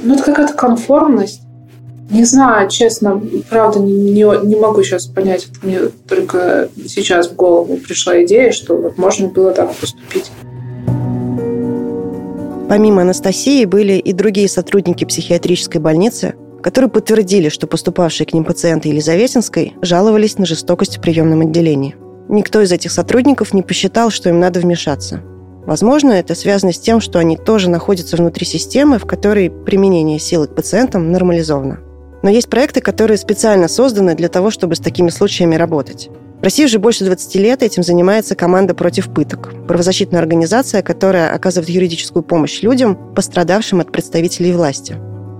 Ну, 0.02 0.14
это 0.14 0.22
какая-то 0.22 0.54
конформность. 0.54 1.42
Не 2.10 2.24
знаю, 2.24 2.68
честно, 2.70 3.22
правда, 3.50 3.78
не, 3.78 3.92
не, 3.92 4.46
не 4.46 4.56
могу 4.56 4.82
сейчас 4.82 5.06
понять. 5.06 5.48
Мне 5.62 5.80
только 6.08 6.70
сейчас 6.88 7.28
в 7.28 7.36
голову 7.36 7.76
пришла 7.76 8.24
идея, 8.24 8.52
что 8.52 8.76
вот 8.76 8.96
можно 8.96 9.28
было 9.28 9.52
так 9.52 9.74
поступить. 9.74 10.30
Помимо 12.68 13.02
Анастасии 13.02 13.64
были 13.64 13.94
и 13.94 14.12
другие 14.12 14.48
сотрудники 14.48 15.04
психиатрической 15.04 15.80
больницы, 15.80 16.34
которые 16.62 16.90
подтвердили, 16.90 17.48
что 17.48 17.66
поступавшие 17.66 18.26
к 18.26 18.32
ним 18.32 18.44
пациенты 18.44 18.88
Елизаветинской 18.88 19.74
жаловались 19.82 20.38
на 20.38 20.46
жестокость 20.46 20.96
в 20.96 21.00
приемном 21.00 21.42
отделении– 21.42 21.96
Никто 22.28 22.60
из 22.60 22.70
этих 22.70 22.92
сотрудников 22.92 23.52
не 23.54 23.62
посчитал, 23.62 24.10
что 24.10 24.28
им 24.28 24.38
надо 24.38 24.60
вмешаться. 24.60 25.22
Возможно, 25.66 26.12
это 26.12 26.34
связано 26.34 26.72
с 26.72 26.78
тем, 26.78 27.00
что 27.00 27.18
они 27.18 27.36
тоже 27.36 27.68
находятся 27.68 28.16
внутри 28.16 28.46
системы, 28.46 28.98
в 28.98 29.06
которой 29.06 29.50
применение 29.50 30.18
силы 30.18 30.46
к 30.46 30.54
пациентам 30.54 31.12
нормализовано. 31.12 31.80
Но 32.22 32.30
есть 32.30 32.48
проекты, 32.48 32.80
которые 32.80 33.18
специально 33.18 33.68
созданы 33.68 34.14
для 34.14 34.28
того, 34.28 34.50
чтобы 34.50 34.74
с 34.74 34.80
такими 34.80 35.10
случаями 35.10 35.54
работать. 35.54 36.10
В 36.40 36.42
России 36.42 36.64
уже 36.64 36.78
больше 36.78 37.04
20 37.04 37.34
лет 37.36 37.62
этим 37.62 37.82
занимается 37.82 38.34
команда 38.34 38.74
«Против 38.74 39.12
пыток»– 39.12 39.52
правозащитная 39.68 40.20
организация, 40.20 40.82
которая 40.82 41.34
оказывает 41.34 41.68
юридическую 41.68 42.22
помощь 42.22 42.62
людям, 42.62 42.96
пострадавшим 43.14 43.80
от 43.80 43.92
представителей 43.92 44.52
власти. 44.52 44.96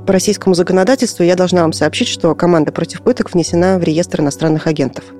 По 0.07 0.13
российскому 0.13 0.55
законодательству 0.55 1.25
я 1.25 1.37
должна 1.37 1.63
вам 1.63 1.73
сообщить, 1.73 2.09
что 2.09 2.35
команда 2.35 2.71
«Против 2.71 3.03
пыток» 3.03 3.33
внесена 3.33 3.79
в 3.79 3.85
реестр 3.85 4.21
иностранных 4.21 4.67
агентов– 4.67 5.05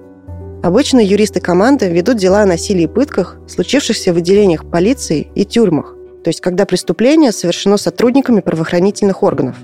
Обычно 0.63 1.01
юристы 1.01 1.41
команды 1.41 1.89
ведут 1.89 2.19
дела 2.19 2.43
о 2.43 2.47
насилии 2.47 2.85
и 2.85 2.87
пытках, 2.87 3.39
случившихся 3.49 4.13
в 4.13 4.19
отделениях 4.19 4.71
полиции 4.71 5.29
и 5.35 5.47
тюрьмах, 5.47 5.95
то 6.23 6.29
есть 6.29 6.43
когда 6.43 6.67
преступление 6.67 7.33
совершено 7.33 7.79
сотрудниками 7.79 8.41
правоохранительных 8.41 9.23
органов. 9.23 9.57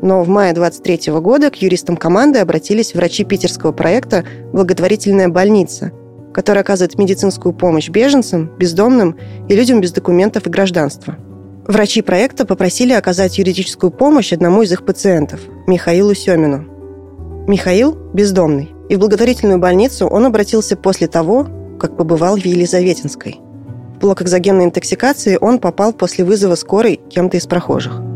Но 0.00 0.22
в 0.22 0.28
мае 0.28 0.54
23 0.54 1.12
года 1.20 1.50
к 1.50 1.56
юристам 1.56 1.98
команды 1.98 2.38
обратились 2.38 2.94
врачи 2.94 3.24
питерского 3.24 3.72
проекта 3.72 4.24
«Благотворительная 4.52 5.28
больница», 5.28 5.92
который 6.32 6.62
оказывает 6.62 6.96
медицинскую 6.98 7.52
помощь 7.52 7.90
беженцам, 7.90 8.50
бездомным 8.58 9.18
и 9.48 9.54
людям 9.54 9.82
без 9.82 9.92
документов 9.92 10.46
и 10.46 10.50
гражданства. 10.50 11.16
Врачи 11.66 12.00
проекта 12.00 12.46
попросили 12.46 12.94
оказать 12.94 13.36
юридическую 13.36 13.90
помощь 13.90 14.32
одному 14.32 14.62
из 14.62 14.72
их 14.72 14.86
пациентов– 14.86 15.40
Михаилу 15.66 16.14
Семину. 16.14 16.64
Михаил– 17.46 17.98
бездомный. 18.14 18.77
И 18.88 18.96
в 18.96 18.98
благотворительную 18.98 19.58
больницу 19.58 20.06
он 20.06 20.26
обратился 20.26 20.76
после 20.76 21.08
того, 21.08 21.46
как 21.78 21.96
побывал 21.96 22.36
в 22.36 22.44
Елизаветинской. 22.44 23.40
В 23.96 24.00
блок 24.00 24.22
экзогенной 24.22 24.64
интоксикации 24.64 25.38
он 25.40 25.58
попал 25.58 25.92
после 25.92 26.24
вызова 26.24 26.54
скорой 26.54 27.00
кем-то 27.10 27.36
из 27.36 27.46
прохожих. 27.46 28.07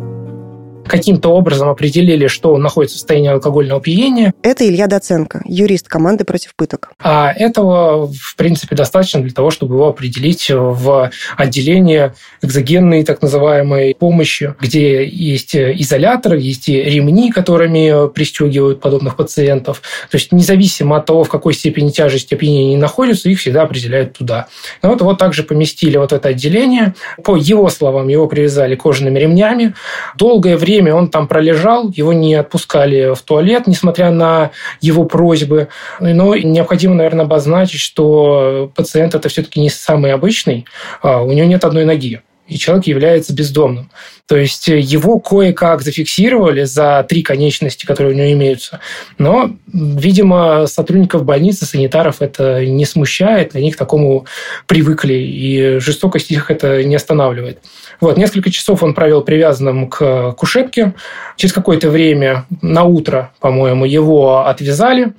Каким-то 0.87 1.31
образом 1.31 1.69
определили, 1.69 2.27
что 2.27 2.55
он 2.55 2.63
находится 2.63 2.97
в 2.97 3.01
состоянии 3.01 3.31
алкогольного 3.31 3.81
опьянения. 3.81 4.35
Это 4.43 4.69
Илья 4.69 4.87
Доценко, 4.87 5.43
юрист 5.45 5.89
команды 5.89 6.25
против 6.25 6.55
пыток. 6.57 6.91
А 7.03 7.33
этого, 7.33 8.07
в 8.07 8.37
принципе, 8.37 8.77
достаточно 8.77 9.21
для 9.21 9.33
того, 9.33 9.51
чтобы 9.51 9.77
его 9.77 9.89
определить 9.89 10.51
в 10.51 11.11
отделение 11.37 12.15
экзогенной 12.43 13.05
так 13.05 13.23
называемой 13.23 13.95
помощи, 13.95 14.55
где 14.61 15.07
есть 15.07 15.55
изоляторы, 15.55 16.41
есть 16.41 16.69
и 16.69 16.83
ремни, 16.83 17.31
которыми 17.31 18.09
пристегивают 18.13 18.81
подобных 18.81 19.17
пациентов. 19.17 19.83
То 20.11 20.17
есть 20.17 20.33
независимо 20.33 20.97
от 20.97 21.07
того, 21.07 21.25
в 21.25 21.29
какой 21.29 21.55
степени 21.55 21.91
тяжести 21.91 22.35
опьянения 22.35 22.73
они 22.73 22.77
находятся, 22.77 23.29
их 23.29 23.39
всегда 23.39 23.63
определяют 23.63 24.19
туда. 24.19 24.49
Но 24.83 24.91
вот 24.91 25.01
его 25.01 25.15
также 25.15 25.43
поместили 25.43 25.97
вот 25.97 26.13
это 26.13 26.29
отделение. 26.29 26.95
По 27.23 27.37
его 27.37 27.69
словам, 27.69 28.09
его 28.09 28.27
привязали 28.27 28.75
кожаными 28.75 29.19
ремнями. 29.19 29.75
Долгое 30.17 30.57
время 30.57 30.72
время 30.73 30.95
он 30.95 31.09
там 31.09 31.29
пролежал, 31.29 31.91
его 31.91 32.13
не 32.13 32.35
отпускали 32.35 33.15
в 33.15 33.21
туалет, 33.23 33.67
несмотря 33.67 34.11
на 34.11 34.51
его 34.81 35.05
просьбы. 35.05 35.69
Но 36.01 36.35
необходимо, 36.37 36.95
наверное, 36.95 37.27
обозначить, 37.27 37.81
что 37.81 38.73
пациент 38.75 39.15
это 39.15 39.29
все-таки 39.29 39.61
не 39.61 39.71
самый 39.71 40.13
обычный, 40.13 40.67
а 41.03 41.23
у 41.23 41.33
него 41.33 41.47
нет 41.47 41.65
одной 41.65 41.85
ноги 41.85 42.23
и 42.49 42.59
человек 42.59 42.87
является 42.87 43.33
бездомным. 43.33 43.91
То 44.27 44.37
есть 44.37 44.69
его 44.69 45.19
кое-как 45.21 45.83
зафиксировали 45.83 46.65
за 46.65 47.05
три 47.09 47.23
конечности, 47.23 47.87
которые 47.87 48.15
у 48.15 48.17
него 48.17 48.33
имеются. 48.33 48.81
Но, 49.19 49.57
видимо, 49.73 50.67
сотрудников 50.67 51.25
больницы, 51.25 51.65
санитаров 51.67 52.21
это 52.21 52.65
не 52.65 52.85
смущает, 52.85 53.55
они 53.55 53.73
к 53.73 53.77
такому 53.77 54.27
привыкли, 54.67 55.15
и 55.15 55.79
жестокость 55.79 56.31
их 56.31 56.51
это 56.51 56.85
не 56.85 56.97
останавливает. 56.97 57.59
Вот, 58.03 58.17
несколько 58.17 58.51
часов 58.51 58.83
он 58.83 58.95
провел 58.95 59.23
привязанным 59.23 59.89
к 59.89 60.33
кушетке. 60.33 60.93
Через 61.37 61.53
какое-то 61.53 61.89
время, 61.89 62.47
на 62.61 62.83
утро, 62.83 63.31
по-моему, 63.39 63.85
его 63.85 64.45
отвязали, 64.45 65.13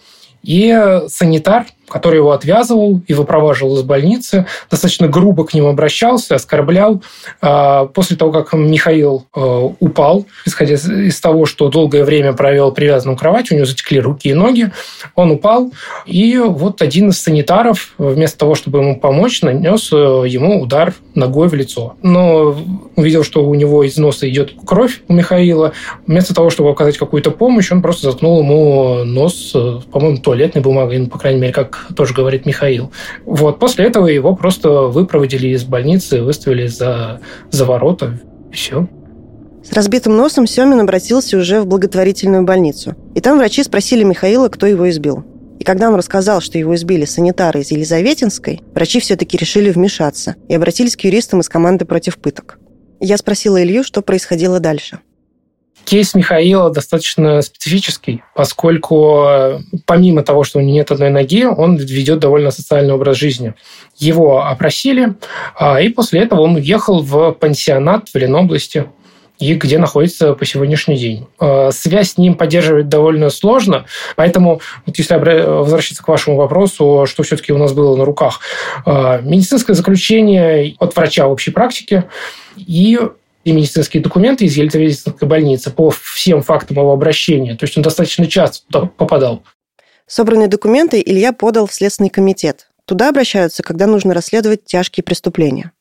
и 0.44 1.00
санитар 1.08 1.66
который 1.90 2.18
его 2.18 2.32
отвязывал 2.32 3.02
и 3.08 3.14
выпроваживал 3.14 3.78
из 3.78 3.84
больницы, 3.84 4.46
достаточно 4.70 5.08
грубо 5.08 5.46
к 5.46 5.54
нему 5.54 5.68
обращался, 5.68 6.36
оскорблял. 6.36 7.04
А, 7.42 7.86
после 7.86 8.18
того, 8.18 8.32
как 8.32 8.54
Михаил 8.54 9.26
э, 9.36 9.70
упал, 9.80 10.26
исходя 10.46 10.76
из 10.76 11.20
того, 11.20 11.46
что 11.46 11.70
долгое 11.70 12.04
время 12.04 12.34
провел 12.34 12.72
привязанным 12.72 13.16
к 13.16 13.20
кровати, 13.20 13.54
у 13.54 13.56
него 13.56 13.66
затекли 13.66 14.00
руки 14.00 14.30
и 14.30 14.34
ноги, 14.34 14.72
он 15.16 15.32
упал, 15.32 15.72
и 16.06 16.38
вот 16.38 16.82
один 16.82 17.10
из 17.10 17.22
санитаров, 17.22 17.94
вместо 17.98 18.38
того, 18.38 18.56
чтобы 18.56 18.80
ему 18.80 19.00
помочь, 19.00 19.42
нанес 19.42 19.90
э, 19.92 19.96
ему 20.28 20.62
удар 20.62 20.94
ногой 21.16 21.48
в 21.48 21.54
лицо. 21.54 21.96
Но 22.02 22.56
увидел, 22.96 23.24
что 23.24 23.46
у 23.46 23.54
него 23.54 23.84
из 23.84 23.98
носа 23.98 24.30
идет 24.30 24.54
кровь 24.66 25.02
у 25.08 25.14
Михаила. 25.14 25.74
Вместо 26.08 26.34
того, 26.34 26.50
чтобы 26.50 26.70
оказать 26.70 26.98
какую-то 26.98 27.32
помощь, 27.32 27.72
он 27.72 27.82
просто 27.82 28.12
заткнул 28.12 28.40
ему 28.40 29.04
нос, 29.04 29.52
э, 29.54 29.80
по-моему, 29.92 30.18
туалетной 30.18 30.62
бумагой, 30.62 31.00
ну, 31.00 31.08
по 31.08 31.20
крайней 31.20 31.42
мере, 31.42 31.54
как 31.54 31.73
тоже 31.96 32.14
говорит 32.14 32.46
Михаил. 32.46 32.92
Вот 33.26 33.60
после 33.60 33.86
этого 33.86 34.08
его 34.08 34.36
просто 34.36 34.70
выпроводили 34.84 35.50
из 35.50 35.64
больницы, 35.64 36.22
выставили 36.22 36.68
за, 36.68 37.22
за 37.52 37.66
ворота. 37.66 38.20
Все. 38.52 38.88
С 39.64 39.72
разбитым 39.72 40.18
носом 40.18 40.46
Семин 40.46 40.82
обратился 40.82 41.38
уже 41.38 41.62
в 41.62 41.68
благотворительную 41.68 42.44
больницу. 42.44 42.96
И 43.16 43.22
там 43.22 43.38
врачи 43.38 43.64
спросили 43.64 44.04
Михаила, 44.04 44.50
кто 44.50 44.66
его 44.66 44.90
избил. 44.90 45.24
И 45.60 45.64
когда 45.64 45.88
он 45.88 45.96
рассказал, 45.96 46.42
что 46.42 46.58
его 46.58 46.76
избили 46.76 47.06
санитары 47.06 47.62
из 47.62 47.72
Елизаветинской, 47.72 48.62
врачи 48.74 49.00
все-таки 49.00 49.38
решили 49.38 49.72
вмешаться 49.72 50.36
и 50.50 50.56
обратились 50.56 50.98
к 50.98 51.02
юристам 51.02 51.40
из 51.40 51.48
команды 51.48 51.86
против 51.86 52.18
пыток. 52.18 52.60
Я 53.00 53.18
спросила 53.18 53.62
Илью, 53.62 53.84
что 53.84 54.02
происходило 54.02 54.60
дальше. 54.60 55.00
Кейс 55.86 56.14
Михаила 56.16 56.70
достаточно 56.70 57.42
специфический, 57.42 58.24
поскольку 58.36 59.26
э, 59.28 59.60
помимо 59.86 60.24
того, 60.24 60.44
что 60.44 60.60
у 60.60 60.62
него 60.62 60.76
нет 60.76 60.92
одной 60.92 61.10
ноги, 61.10 61.44
он 61.44 61.76
ведет 61.76 62.20
довольно 62.20 62.52
социальный 62.52 62.94
образ 62.94 63.18
жизни. 63.18 63.54
Его 63.98 64.46
опросили, 64.46 65.16
а, 65.56 65.82
и 65.82 65.90
после 65.90 66.22
этого 66.22 66.42
он 66.42 66.56
уехал 66.56 67.02
в 67.02 67.32
пансионат 67.34 68.10
в 68.10 68.16
Ленобласти, 68.16 68.86
и 69.40 69.56
где 69.56 69.78
находится 69.78 70.34
по 70.34 70.46
сегодняшний 70.46 70.96
день. 70.96 71.28
А, 71.40 71.72
связь 71.72 72.12
с 72.12 72.18
ним 72.18 72.36
поддерживать 72.36 72.88
довольно 72.88 73.30
сложно, 73.30 73.86
поэтому, 74.16 74.62
вот 74.86 74.98
если 74.98 75.16
возвращаться 75.16 76.04
к 76.04 76.08
вашему 76.08 76.38
вопросу, 76.38 77.06
что 77.08 77.24
все-таки 77.24 77.52
у 77.52 77.58
нас 77.58 77.74
было 77.74 77.96
на 77.98 78.06
руках, 78.06 78.40
а, 78.86 79.20
медицинское 79.22 79.74
заключение 79.74 80.76
от 80.80 80.96
врача 80.96 81.28
общей 81.28 81.52
практики 81.52 82.06
и 82.56 83.00
и 83.44 83.52
медицинские 83.52 84.02
документы 84.02 84.46
из 84.46 84.56
Елизаветинской 84.56 85.28
больницы 85.28 85.72
по 85.72 85.92
всем 85.92 86.42
фактам 86.42 86.78
его 86.78 86.94
обращения. 86.94 87.56
То 87.56 87.66
есть 87.66 87.78
он 87.78 87.84
достаточно 87.84 88.28
часто 88.28 88.86
попадал. 88.86 89.44
Собранные 90.08 90.48
документы 90.48 91.02
Илья 91.06 91.34
подал 91.34 91.68
в 91.68 91.74
Следственный 91.74 92.10
комитет. 92.10 92.70
Туда 92.86 93.10
обращаются, 93.10 93.64
когда 93.64 93.88
нужно 93.88 94.14
расследовать 94.14 94.66
тяжкие 94.66 95.04
преступления. 95.04 95.72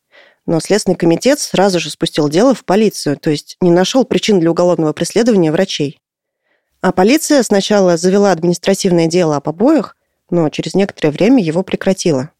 Но 0.46 0.60
Следственный 0.60 0.96
комитет 0.96 1.38
сразу 1.38 1.78
же 1.78 1.90
спустил 1.90 2.28
дело 2.28 2.54
в 2.54 2.64
полицию, 2.64 3.16
то 3.16 3.30
есть 3.30 3.56
не 3.60 3.70
нашел 3.70 4.04
причин 4.04 4.40
для 4.40 4.50
уголовного 4.50 4.92
преследования 4.92 5.52
врачей. 5.52 6.00
А 6.80 6.90
полиция 6.90 7.42
сначала 7.44 7.96
завела 7.96 8.32
административное 8.32 9.06
дело 9.06 9.36
о 9.36 9.40
побоях, 9.40 9.96
но 10.30 10.48
через 10.48 10.74
некоторое 10.74 11.10
время 11.10 11.42
его 11.42 11.62
прекратила. 11.62 12.30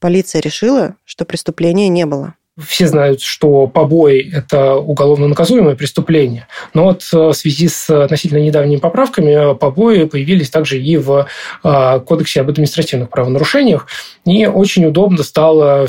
Полиция 0.00 0.40
решила, 0.40 0.96
что 1.04 1.24
преступления 1.24 1.88
не 1.88 2.06
было. 2.06 2.34
Все 2.56 2.86
знают, 2.86 3.20
что 3.20 3.66
побои– 3.66 4.30
это 4.32 4.76
уголовно 4.76 5.26
наказуемое 5.26 5.74
преступление. 5.74 6.46
Но 6.72 6.84
вот 6.84 7.02
э, 7.12 7.16
в 7.16 7.32
связи 7.32 7.66
с 7.66 7.90
относительно 7.90 8.38
недавними 8.38 8.78
поправками 8.78 9.52
э, 9.52 9.54
побои 9.56 10.04
появились 10.04 10.50
также 10.50 10.80
и 10.80 10.96
в 10.96 11.26
э, 11.64 12.00
Кодексе 12.06 12.42
об 12.42 12.50
административных 12.50 13.10
правонарушениях. 13.10 13.88
И 14.24 14.46
очень 14.46 14.86
удобно 14.86 15.24
стало 15.24 15.86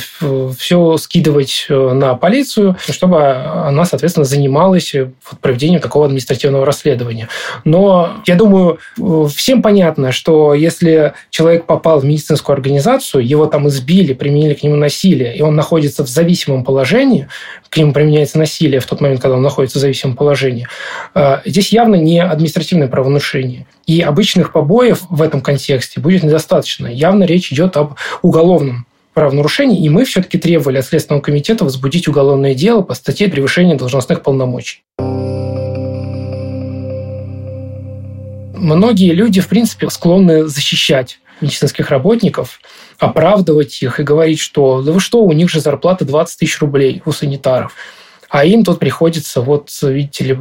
все 0.58 0.98
скидывать 0.98 1.68
на 1.70 2.16
полицию, 2.16 2.76
чтобы 2.90 3.22
она, 3.22 3.86
соответственно, 3.86 4.26
занималась 4.26 4.94
проведением 5.42 5.80
такого 5.80 6.06
административного 6.06 6.66
расследования. 6.66 7.30
Но 7.64 8.18
я 8.26 8.36
думаю, 8.36 8.80
всем 9.30 9.62
понятно, 9.62 10.12
что 10.12 10.54
если 10.54 11.14
человек 11.30 11.66
попал 11.66 12.00
в 12.00 12.06
медицинскую 12.06 12.56
организацию, 12.56 13.26
его 13.26 13.46
там 13.46 13.68
избили, 13.70 14.14
применили 14.14 14.54
к 14.56 14.64
нему 14.64 14.76
насилие, 14.76 15.38
и 15.38 15.42
он 15.42 15.56
находится 15.56 16.04
в 16.04 16.10
зависимом 16.10 16.55
зависимом 16.56 16.64
положении, 16.64 17.28
к 17.70 17.78
нему 17.78 17.94
применяется 17.94 18.38
насилие 18.38 18.80
в 18.80 18.86
тот 18.86 19.02
момент, 19.02 19.22
когда 19.22 19.38
он 19.38 19.44
находится 19.44 19.78
в 19.78 19.82
зависимом 19.82 20.16
положении, 20.16 20.68
э, 21.14 21.40
здесь 21.46 21.72
явно 21.72 21.96
не 21.96 22.22
административное 22.22 22.88
правонарушение. 22.88 23.66
И 23.88 24.02
обычных 24.02 24.52
побоев 24.52 25.04
в 25.10 25.22
этом 25.22 25.42
контексте 25.42 26.00
будет 26.00 26.24
недостаточно. 26.24 26.88
Явно 26.88 27.26
речь 27.26 27.52
идет 27.52 27.78
об 27.78 27.96
уголовном 28.22 28.86
правонарушении, 29.14 29.84
и 29.84 29.90
мы 29.90 30.04
все-таки 30.04 30.38
требовали 30.38 30.78
от 30.78 30.86
Следственного 30.86 31.22
комитета 31.22 31.64
возбудить 31.64 32.08
уголовное 32.08 32.54
дело 32.54 32.82
по 32.82 32.94
статье 32.96 33.28
превышения 33.30 33.76
должностных 33.76 34.22
полномочий. 34.22 34.84
Многие 38.58 39.14
люди, 39.14 39.42
в 39.42 39.48
принципе, 39.48 39.90
склонны 39.90 40.48
защищать 40.48 41.20
медицинских 41.42 41.90
работников, 41.90 42.60
оправдывать 43.00 43.82
их 43.82 44.00
и 44.00 44.04
говорить, 44.04 44.40
что 44.40 44.82
да 44.82 44.92
вы 44.92 45.00
что, 45.00 45.24
у 45.24 45.32
них 45.32 45.50
же 45.50 45.60
зарплата 45.60 46.06
20 46.06 46.40
тысяч 46.40 46.60
рублей 46.60 47.02
у 47.06 47.12
санитаров. 47.12 47.74
А 48.30 48.44
им 48.44 48.64
тут 48.64 48.80
приходится, 48.80 49.42
вот, 49.42 49.70
видите 49.82 50.24
ли, 50.24 50.38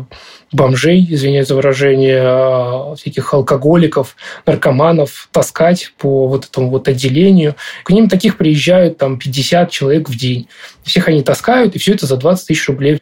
бомжей, 0.52 1.07
извиняюсь 1.09 1.46
за 1.46 1.54
выражение, 1.54 2.22
а, 2.22 2.94
всяких 2.96 3.33
алкоголиков, 3.33 4.16
наркоманов 4.46 5.28
таскать 5.30 5.92
по 5.98 6.26
вот 6.26 6.46
этому 6.46 6.70
вот 6.70 6.88
отделению. 6.88 7.57
К 7.85 7.90
ним 7.90 8.09
таких 8.09 8.37
приезжают 8.37 8.98
там 8.98 9.18
50 9.18 9.70
человек 9.70 10.09
в 10.09 10.16
день. 10.16 10.48
Всех 10.83 11.09
они 11.09 11.22
таскают, 11.22 11.76
и 11.76 11.78
все 11.78 11.92
это 11.94 12.07
за 12.07 12.16
20 12.16 12.46
тысяч 12.46 12.66
рублей. 12.68 13.00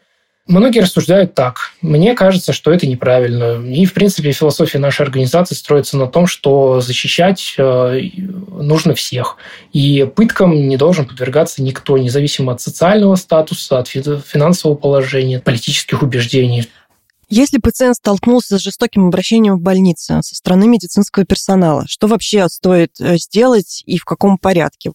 Многие 0.48 0.80
рассуждают 0.80 1.34
так. 1.34 1.70
Мне 1.82 2.14
кажется, 2.14 2.52
что 2.52 2.72
это 2.72 2.88
неправильно. 2.88 3.64
И, 3.64 3.84
в 3.84 3.92
принципе, 3.92 4.32
философия 4.32 4.78
нашей 4.78 5.02
организации 5.02 5.54
строится 5.54 5.96
на 5.96 6.08
том, 6.08 6.26
что 6.26 6.80
защищать 6.80 7.54
э, 7.58 8.00
нужно 8.18 8.94
всех. 8.94 9.36
И 9.72 10.04
пыткам 10.16 10.68
не 10.68 10.76
должен 10.76 11.06
подвергаться 11.06 11.62
никто, 11.62 11.96
независимо 11.96 12.52
от 12.52 12.60
социального 12.60 13.14
статуса, 13.14 13.78
от 13.78 13.86
финансового 13.86 14.76
положения, 14.76 15.38
политических 15.38 16.02
убеждений. 16.02 16.66
Если 17.28 17.58
пациент 17.58 17.96
столкнулся 17.96 18.58
с 18.58 18.62
жестоким 18.62 19.06
обращением 19.06 19.56
в 19.56 19.62
больнице 19.62 20.20
со 20.22 20.34
стороны 20.34 20.66
медицинского 20.66 21.24
персонала, 21.24 21.86
что 21.86 22.08
вообще 22.08 22.48
стоит 22.48 23.00
э, 23.00 23.16
сделать 23.16 23.84
и 23.86 23.96
в 23.96 24.04
каком 24.04 24.38
порядке? 24.38 24.90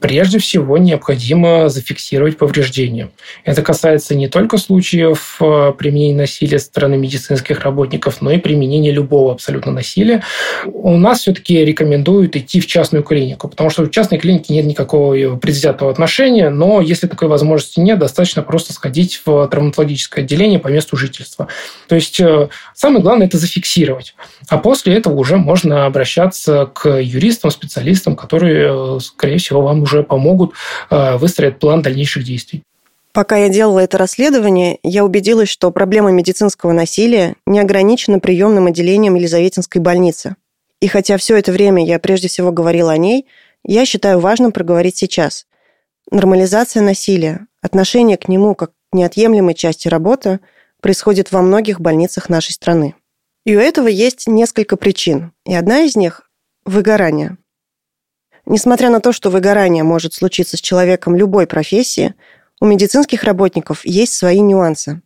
Прежде 0.00 0.38
всего 0.38 0.78
необходимо 0.78 1.68
зафиксировать 1.70 2.36
повреждения. 2.36 3.10
Это 3.44 3.62
касается 3.62 4.14
не 4.14 4.28
только 4.28 4.58
случаев 4.58 5.38
э, 5.40 5.72
применения 5.76 6.14
насилия 6.14 6.58
со 6.58 6.66
стороны 6.66 6.98
медицинских 6.98 7.62
работников, 7.62 8.20
но 8.20 8.30
и 8.30 8.38
применения 8.38 8.92
любого 8.92 9.32
абсолютно 9.32 9.72
насилия. 9.72 10.22
У 10.66 10.96
нас 10.98 11.20
все-таки 11.20 11.64
рекомендуют 11.64 12.36
идти 12.36 12.60
в 12.60 12.66
частную 12.66 13.02
клинику, 13.02 13.48
потому 13.48 13.70
что 13.70 13.82
в 13.82 13.90
частной 13.90 14.18
клинике 14.18 14.54
нет 14.54 14.66
никакого 14.66 15.36
предвзятого 15.36 15.90
отношения, 15.90 16.50
но 16.50 16.80
если 16.80 17.06
такой 17.06 17.28
возможности 17.28 17.80
нет, 17.80 17.98
достаточно 17.98 18.42
просто 18.42 18.74
сходить 18.74 19.22
в 19.24 19.48
травматологическое 19.48 20.22
отделение 20.22 20.60
по 20.60 20.68
месту 20.68 20.96
жительства. 20.96 21.48
То 21.88 21.94
есть 21.94 22.20
э, 22.20 22.50
самое 22.74 23.02
главное– 23.02 23.26
это 23.28 23.38
зафиксировать. 23.38 24.14
А 24.48 24.58
после 24.58 24.94
этого 24.94 25.14
уже 25.14 25.38
можно 25.38 25.86
обращаться 25.86 26.70
к 26.72 27.00
юристам, 27.00 27.50
специалистам, 27.50 28.14
которые, 28.14 28.96
э, 28.96 29.00
скорее 29.00 29.38
всего, 29.38 29.62
вам 29.62 29.77
уже 29.82 30.02
помогут 30.02 30.54
э, 30.90 31.16
выстроить 31.16 31.58
план 31.58 31.82
дальнейших 31.82 32.24
действий. 32.24 32.62
Пока 33.12 33.36
я 33.36 33.48
делала 33.48 33.80
это 33.80 33.98
расследование, 33.98 34.78
я 34.82 35.04
убедилась, 35.04 35.48
что 35.48 35.70
проблема 35.70 36.10
медицинского 36.10 36.72
насилия 36.72 37.34
не 37.46 37.58
ограничена 37.58 38.20
приемным 38.20 38.66
отделением 38.66 39.14
Елизаветинской 39.14 39.80
больницы. 39.80 40.36
И 40.80 40.86
хотя 40.86 41.16
все 41.16 41.36
это 41.36 41.50
время 41.50 41.84
я 41.84 41.98
прежде 41.98 42.28
всего 42.28 42.52
говорила 42.52 42.92
о 42.92 42.96
ней, 42.96 43.26
я 43.64 43.84
считаю 43.86 44.20
важным 44.20 44.52
проговорить 44.52 44.96
сейчас. 44.96 45.46
Нормализация 46.10 46.82
насилия, 46.82 47.46
отношение 47.60 48.16
к 48.16 48.28
нему 48.28 48.54
как 48.54 48.70
к 48.70 48.94
неотъемлемой 48.94 49.54
части 49.54 49.88
работы 49.88 50.40
происходит 50.80 51.32
во 51.32 51.42
многих 51.42 51.80
больницах 51.80 52.28
нашей 52.28 52.52
страны. 52.52 52.94
И 53.44 53.56
у 53.56 53.60
этого 53.60 53.88
есть 53.88 54.26
несколько 54.26 54.76
причин. 54.76 55.32
И 55.44 55.54
одна 55.54 55.80
из 55.80 55.96
них– 55.96 56.30
выгорание. 56.64 57.36
Несмотря 58.50 58.88
на 58.88 59.00
то, 59.00 59.12
что 59.12 59.28
выгорание 59.28 59.84
может 59.84 60.14
случиться 60.14 60.56
с 60.56 60.60
человеком 60.62 61.14
любой 61.14 61.46
профессии, 61.46 62.14
у 62.62 62.64
медицинских 62.64 63.24
работников 63.24 63.84
есть 63.84 64.14
свои 64.14 64.40
нюансы. 64.40 65.02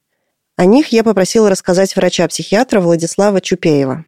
О 0.57 0.65
них 0.65 0.93
я 0.93 1.03
попросила 1.03 1.51
рассказать 1.51 1.97
врача-психиатра 1.97 2.81
Владислава 2.81 3.41
Чупеева. 3.41 4.05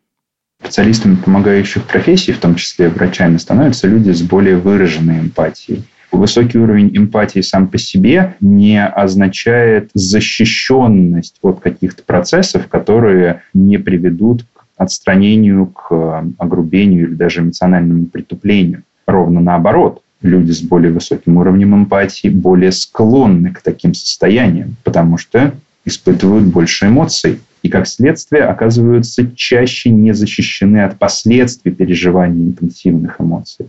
Специалистами 0.62 1.16
помогающих 1.16 1.82
профессий, 1.84 2.30
в 2.30 2.38
том 2.38 2.54
числе 2.54 2.88
врачами, 2.88 3.36
становятся 3.38 3.88
люди 3.88 4.12
с 4.12 4.22
более 4.22 4.56
выраженной 4.56 5.18
эмпатией. 5.18 5.82
Высокий 6.12 6.58
уровень 6.58 6.96
эмпатии 6.96 7.40
сам 7.40 7.66
по 7.66 7.76
себе 7.76 8.36
не 8.38 8.80
означает 8.86 9.90
защищенность 9.94 11.38
от 11.42 11.58
каких-то 11.58 12.04
процессов, 12.04 12.68
которые 12.68 13.42
не 13.52 13.78
приведут 13.78 14.44
к 14.54 14.64
отстранению, 14.76 15.66
к 15.66 16.24
огрубению 16.38 17.08
или 17.08 17.14
даже 17.14 17.40
эмоциональному 17.40 18.06
притуплению. 18.06 18.84
Ровно 19.06 19.40
наоборот. 19.40 20.02
Люди 20.22 20.52
с 20.52 20.62
более 20.62 20.90
высоким 20.90 21.36
уровнем 21.36 21.74
эмпатии 21.74 22.28
более 22.28 22.72
склонны 22.72 23.50
к 23.50 23.60
таким 23.60 23.92
состояниям, 23.92 24.76
потому 24.82 25.18
что 25.18 25.52
испытывают 25.84 26.44
больше 26.46 26.86
эмоций 26.86 27.40
и, 27.62 27.68
как 27.68 27.86
следствие, 27.86 28.44
оказываются 28.44 29.30
чаще 29.36 29.90
не 29.90 30.14
защищены 30.14 30.78
от 30.78 30.98
последствий 30.98 31.72
переживания 31.72 32.46
интенсивных 32.46 33.20
эмоций. 33.20 33.66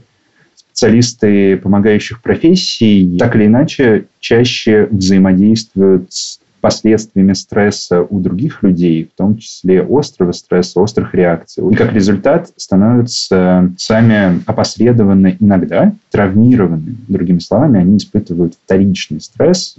Специалисты 0.55 1.57
помогающих 1.57 2.21
профессий 2.21 3.17
так 3.17 3.35
или 3.35 3.47
иначе 3.47 4.05
чаще 4.19 4.87
взаимодействуют 4.91 6.11
с 6.13 6.39
последствиями 6.65 7.33
стресса 7.33 8.01
у 8.01 8.19
других 8.19 8.63
людей, 8.63 9.07
в 9.13 9.15
том 9.15 9.37
числе 9.37 9.85
острого 9.87 10.31
стресса, 10.31 10.81
острых 10.81 11.13
реакций. 11.13 11.63
И 11.71 11.75
как 11.75 11.93
результат 11.93 12.49
становятся 12.57 13.71
сами 13.77 14.41
опосредованно 14.47 15.37
иногда 15.39 15.93
травмированы. 16.09 16.95
Другими 17.07 17.37
словами, 17.37 17.79
они 17.79 17.97
испытывают 17.97 18.55
вторичный 18.55 19.21
стресс, 19.21 19.75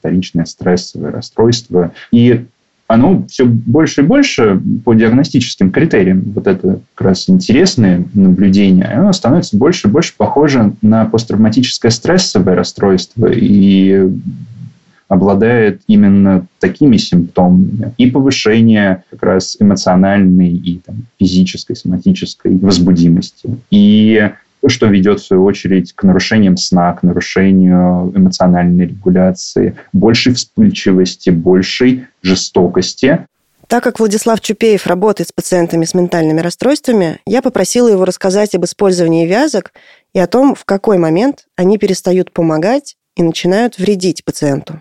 вторичное 0.00 0.46
стрессовое 0.46 1.12
расстройство. 1.12 1.92
И 2.10 2.46
оно 2.88 3.24
все 3.28 3.44
больше 3.44 4.00
и 4.00 4.04
больше 4.04 4.60
по 4.84 4.94
диагностическим 4.94 5.70
критериям, 5.70 6.24
вот 6.34 6.48
это 6.48 6.80
как 6.96 7.06
раз 7.06 7.30
интересное 7.30 8.02
наблюдение, 8.14 8.86
оно 8.86 9.12
становится 9.12 9.56
больше 9.56 9.86
и 9.86 9.90
больше 9.92 10.12
похоже 10.16 10.72
на 10.82 11.04
посттравматическое 11.04 11.92
стрессовое 11.92 12.56
расстройство. 12.56 13.28
И 13.32 14.10
обладает 15.08 15.82
именно 15.86 16.46
такими 16.58 16.96
симптомами. 16.96 17.92
И 17.96 18.10
повышение 18.10 19.04
как 19.10 19.22
раз 19.22 19.56
эмоциональной 19.58 20.50
и 20.50 20.80
там, 20.84 21.06
физической, 21.18 21.76
соматической 21.76 22.56
возбудимости. 22.56 23.50
И 23.70 24.30
что 24.68 24.86
ведет, 24.86 25.20
в 25.20 25.26
свою 25.26 25.44
очередь, 25.44 25.92
к 25.92 26.02
нарушениям 26.02 26.56
сна, 26.56 26.92
к 26.92 27.02
нарушению 27.02 28.12
эмоциональной 28.14 28.86
регуляции, 28.86 29.76
большей 29.92 30.34
вспыльчивости, 30.34 31.30
большей 31.30 32.06
жестокости. 32.22 33.26
Так 33.68 33.82
как 33.82 33.98
Владислав 33.98 34.40
Чупеев 34.40 34.86
работает 34.86 35.28
с 35.28 35.32
пациентами 35.32 35.84
с 35.84 35.94
ментальными 35.94 36.40
расстройствами, 36.40 37.18
я 37.26 37.42
попросила 37.42 37.88
его 37.88 38.04
рассказать 38.04 38.54
об 38.54 38.64
использовании 38.64 39.26
вязок 39.26 39.72
и 40.14 40.18
о 40.18 40.26
том, 40.26 40.54
в 40.54 40.64
какой 40.64 40.98
момент 40.98 41.46
они 41.56 41.78
перестают 41.78 42.32
помогать 42.32 42.96
и 43.16 43.22
начинают 43.22 43.78
вредить 43.78 44.24
пациенту. 44.24 44.80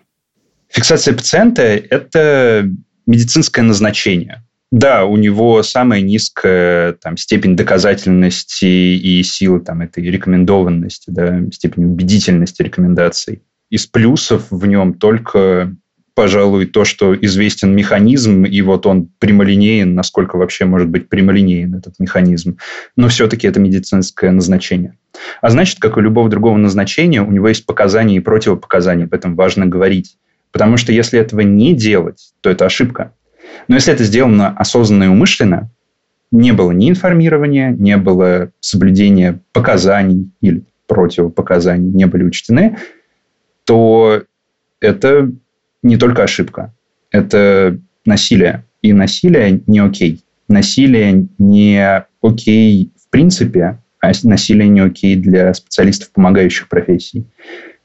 Фиксация 0.75 1.13
пациента– 1.13 1.61
это 1.63 2.69
медицинское 3.07 3.61
назначение. 3.61 4.43
Да, 4.73 5.05
у 5.05 5.15
него 5.15 5.63
самая 5.63 6.01
низкая 6.01 6.91
там, 7.01 7.15
степень 7.15 7.55
доказательности 7.55 8.65
и 8.65 9.23
силы 9.23 9.61
там, 9.61 9.79
этой 9.79 10.03
рекомендованности, 10.03 11.11
да, 11.11 11.39
степень 11.53 11.85
убедительности 11.85 12.61
рекомендаций. 12.61 13.41
Из 13.69 13.87
плюсов 13.87 14.47
в 14.51 14.65
нем 14.65 14.95
только, 14.95 15.73
пожалуй, 16.13 16.65
то, 16.65 16.83
что 16.83 17.15
известен 17.15 17.73
механизм, 17.73 18.43
и 18.43 18.61
вот 18.61 18.85
он 18.85 19.07
прямолинеен, 19.19 19.95
насколько 19.95 20.35
вообще 20.35 20.65
может 20.65 20.89
быть 20.89 21.07
прямолинеен 21.07 21.73
этот 21.73 21.99
механизм. 21.99 22.57
Но 22.97 23.07
все-таки 23.07 23.47
это 23.47 23.61
медицинское 23.61 24.31
назначение. 24.31 24.97
А 25.41 25.49
значит, 25.51 25.79
как 25.79 25.95
у 25.95 26.01
любого 26.01 26.29
другого 26.29 26.57
назначения, 26.57 27.21
у 27.21 27.31
него 27.31 27.47
есть 27.47 27.65
показания 27.65 28.17
и 28.17 28.19
противопоказания. 28.19 29.05
Об 29.05 29.13
этом 29.13 29.37
важно 29.37 29.67
говорить. 29.67 30.17
Потому 30.55 30.77
что 30.77 30.93
если 30.93 31.19
этого 31.19 31.41
не 31.41 31.73
делать, 31.73 32.31
то 32.39 32.49
это 32.49 32.65
ошибка. 32.65 33.11
Но 33.67 33.75
если 33.75 33.91
это 33.91 34.05
сделано 34.05 34.55
осознанно 34.55 35.03
и 35.03 35.07
умышленно, 35.07 35.69
не 36.31 36.53
было 36.53 36.71
ни 36.71 36.89
информирования, 36.89 37.71
не 37.71 37.97
было 37.97 38.51
соблюдения 38.61 39.41
показаний 39.51 40.31
или 40.39 40.63
противопоказаний, 40.87 41.89
не 41.89 42.05
были 42.05 42.23
учтены, 42.23 42.77
то 43.65 44.23
это 44.79 45.29
не 45.83 45.97
только 45.97 46.23
ошибка, 46.23 46.73
это 47.11 47.77
насилие. 48.05 48.63
И 48.81 48.93
насилие 48.93 49.61
не 49.67 49.79
окей. 49.79 50.23
Насилие 50.47 51.27
не 51.37 52.05
окей 52.21 52.93
в 52.95 53.09
принципе, 53.09 53.77
а 53.99 54.11
насилие 54.23 54.69
не 54.69 54.79
окей 54.79 55.17
для 55.17 55.53
специалистов 55.53 56.11
помогающих 56.11 56.69
профессий. 56.69 57.25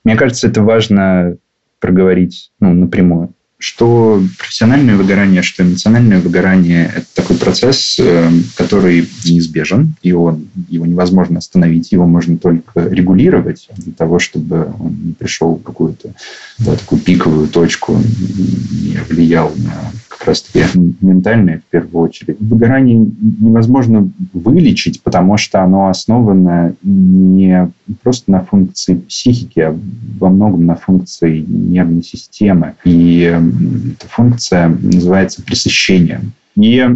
Мне 0.04 0.14
кажется, 0.14 0.46
это 0.46 0.62
важно 0.62 1.36
проговорить 1.80 2.52
ну, 2.60 2.72
напрямую. 2.72 3.34
Что 3.60 4.22
профессиональное 4.38 4.96
выгорание, 4.96 5.42
что 5.42 5.62
эмоциональное 5.62 6.18
выгорание– 6.18 6.90
это 6.96 7.06
такой 7.14 7.36
процесс, 7.36 7.98
э, 8.00 8.30
который 8.56 9.06
неизбежен, 9.26 9.96
и 10.02 10.12
он, 10.12 10.48
его 10.70 10.86
невозможно 10.86 11.40
остановить, 11.40 11.92
его 11.92 12.06
можно 12.06 12.38
только 12.38 12.88
регулировать 12.88 13.68
для 13.76 13.92
того, 13.92 14.18
чтобы 14.18 14.72
он 14.80 14.96
не 15.04 15.12
пришел 15.12 15.56
в 15.56 15.62
какую-то 15.62 16.14
да, 16.58 16.74
такую 16.74 17.02
пиковую 17.02 17.48
точку, 17.48 17.96
не 17.96 18.98
влиял 19.10 19.52
на 19.56 19.92
как 20.08 20.28
раз-таки 20.28 20.64
ментальное 21.00 21.58
в 21.58 21.70
первую 21.70 22.04
очередь. 22.04 22.36
Выгорание 22.40 22.96
невозможно 22.96 24.10
вылечить, 24.34 25.02
потому 25.02 25.38
что 25.38 25.62
оно 25.62 25.88
основано 25.88 26.74
не 26.82 27.70
просто 28.02 28.30
на 28.30 28.40
функции 28.40 28.94
психики, 28.94 29.60
а 29.60 29.78
во 30.18 30.28
многом 30.28 30.66
на 30.66 30.74
функции 30.74 31.40
нервной 31.40 32.02
системы. 32.02 32.74
И 32.84 33.20
эта 33.22 33.40
функция 34.08 34.68
называется 34.68 35.42
пресыщением. 35.42 36.32
И 36.56 36.86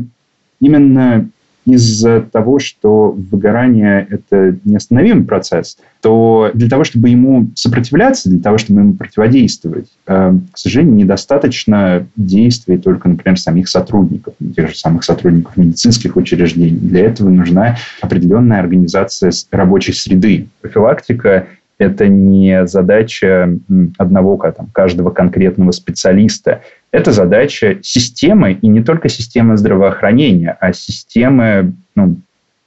именно 0.61 1.29
из-за 1.67 2.21
того, 2.21 2.59
что 2.59 3.11
выгорание– 3.13 4.07
это 4.11 4.57
неостановимый 4.65 5.25
процесс, 5.25 5.79
то 6.03 6.51
для 6.53 6.69
того, 6.69 6.85
чтобы 6.85 7.09
ему 7.09 7.51
сопротивляться, 7.55 8.29
для 8.29 8.41
того, 8.41 8.59
чтобы 8.59 8.81
ему 8.81 8.95
противодействовать, 8.95 9.87
э, 10.07 10.35
к 10.53 10.59
сожалению, 10.59 10.97
недостаточно 10.97 12.07
действий 12.17 12.77
только, 12.77 13.09
например, 13.09 13.39
самих 13.39 13.69
сотрудников, 13.69 14.35
тех 14.55 14.69
же 14.69 14.77
самых 14.77 15.05
сотрудников 15.05 15.57
медицинских 15.57 16.17
учреждений. 16.17 16.79
Для 16.79 17.07
этого 17.07 17.31
нужна 17.31 17.79
определенная 18.03 18.61
организация 18.61 19.33
рабочей 19.51 19.93
среды. 19.93 20.49
Профилактика 20.61 21.47
это 21.79 22.09
не 22.09 22.67
задача 22.67 23.59
одного 23.99 24.37
там, 24.37 24.69
каждого 24.73 25.11
конкретного 25.11 25.73
специалиста. 25.73 26.63
Это 26.91 27.13
задача 27.13 27.79
системы, 27.83 28.53
и 28.53 28.69
не 28.69 28.83
только 28.83 29.09
системы 29.09 29.57
здравоохранения, 29.57 30.57
а 30.61 30.73
системы 30.73 31.73
ну, 31.95 32.17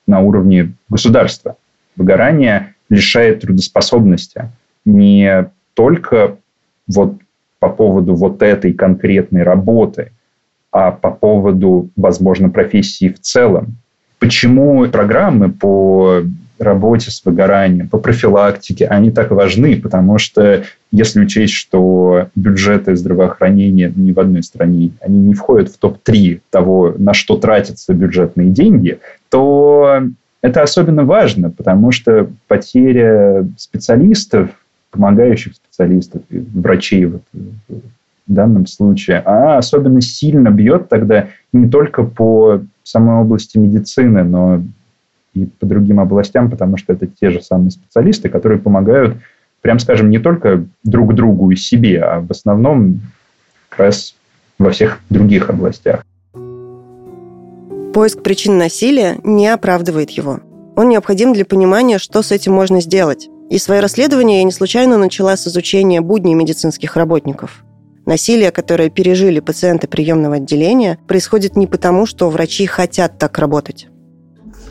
на 0.05 0.19
уровне 0.19 0.73
государства. 0.89 1.55
Выгорание 1.95 2.75
лишает 2.89 3.41
трудоспособности. 3.41 4.49
Не 4.85 5.49
только 5.73 6.37
вот 6.87 7.15
по 7.59 7.69
поводу 7.69 8.15
вот 8.15 8.41
этой 8.41 8.73
конкретной 8.73 9.43
работы, 9.43 10.11
а 10.71 10.91
по 10.91 11.11
поводу, 11.11 11.89
возможно, 11.95 12.49
профессии 12.49 13.09
в 13.09 13.19
целом. 13.19 13.77
Почему 14.19 14.87
программы 14.89 15.49
по 15.49 16.21
работе 16.59 17.11
с 17.11 17.23
выгоранием, 17.23 17.87
по 17.87 17.97
профилактике, 17.97 18.87
они 18.87 19.11
так 19.11 19.31
важны, 19.31 19.79
потому 19.79 20.17
что 20.17 20.63
если 20.91 21.21
учесть, 21.21 21.53
что 21.53 22.27
бюджеты 22.35 22.95
здравоохранения 22.95 23.91
ни 23.95 24.11
в 24.11 24.19
одной 24.19 24.43
стране, 24.43 24.91
они 25.01 25.19
не 25.19 25.33
входят 25.33 25.69
в 25.69 25.77
топ-3 25.77 26.41
того, 26.49 26.93
на 26.97 27.13
что 27.13 27.37
тратятся 27.37 27.93
бюджетные 27.93 28.49
деньги, 28.49 28.99
то 29.29 30.01
это 30.41 30.61
особенно 30.61 31.03
важно, 31.03 31.49
потому 31.49 31.91
что 31.91 32.29
потеря 32.47 33.45
специалистов, 33.57 34.49
помогающих 34.91 35.53
специалистов, 35.55 36.21
врачей 36.29 37.05
вот, 37.05 37.21
в 38.27 38.33
данном 38.33 38.67
случае, 38.67 39.19
она 39.19 39.57
особенно 39.57 40.01
сильно 40.01 40.49
бьет 40.49 40.89
тогда 40.89 41.27
не 41.53 41.69
только 41.69 42.03
по 42.03 42.61
самой 42.83 43.21
области 43.21 43.57
медицины, 43.57 44.23
но 44.23 44.61
и 45.38 45.45
по 45.45 45.65
другим 45.65 46.00
областям, 46.00 46.50
потому 46.50 46.78
что 46.78 46.93
это 46.93 47.08
те 47.08 47.30
же 47.30 47.41
самые 47.41 47.71
специалисты, 47.71 48.30
которые 48.30 48.60
помогают, 48.60 49.17
прям 49.62 49.80
скажем, 49.80 50.10
не 50.10 50.19
только 50.19 50.65
друг 50.84 51.13
другу 51.13 51.52
и 51.52 51.56
себе, 51.56 52.02
а 52.02 52.21
в 52.21 52.32
основном 52.32 53.02
как 53.69 53.80
раз 53.80 54.15
во 54.58 54.71
всех 54.71 55.00
других 55.10 55.50
областях. 55.50 56.04
Поиск 57.93 58.21
причин 58.21 58.58
насилия 58.58 59.17
не 59.23 59.47
оправдывает 59.47 60.12
его. 60.12 60.39
Он 60.76 60.89
необходим 60.89 61.34
для 61.34 61.45
понимания, 61.45 61.97
что 61.97 62.21
с 62.21 62.32
этим 62.32 62.54
можно 62.54 62.82
сделать. 62.82 63.30
И 63.50 63.58
свое 63.58 63.82
расследование 63.82 64.39
я 64.39 64.43
не 64.43 64.52
случайно 64.52 64.97
начала 64.97 65.36
с 65.36 65.47
изучения 65.47 66.02
будней 66.02 66.36
медицинских 66.36 66.95
работников. 66.95 67.63
Насилие, 68.06 68.52
которое 68.52 68.89
пережили 68.89 69.39
пациенты 69.39 69.88
приемного 69.88 70.36
отделения, 70.36 70.97
происходит 71.08 71.56
не 71.56 71.65
потому, 71.65 72.06
что 72.06 72.30
врачи 72.30 72.65
хотят 72.65 73.17
так 73.17 73.38
работать 73.39 73.88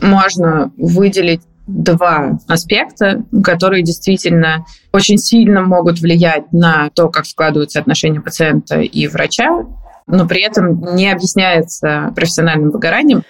можно 0.01 0.71
выделить 0.77 1.41
два 1.67 2.39
аспекта, 2.47 3.23
которые 3.43 3.83
действительно 3.83 4.65
очень 4.93 5.17
сильно 5.17 5.61
могут 5.61 5.99
влиять 5.99 6.51
на 6.53 6.89
то, 6.91 7.09
как 7.09 7.25
складываются 7.25 7.79
отношения 7.79 8.21
пациента 8.21 8.79
и 8.79 9.07
врача, 9.07 9.65
но 10.07 10.27
при 10.27 10.41
этом 10.41 10.95
не 10.95 11.11
объясняется 11.11 12.13
профессиональным 12.15 12.71
выгоранием. 12.71 13.23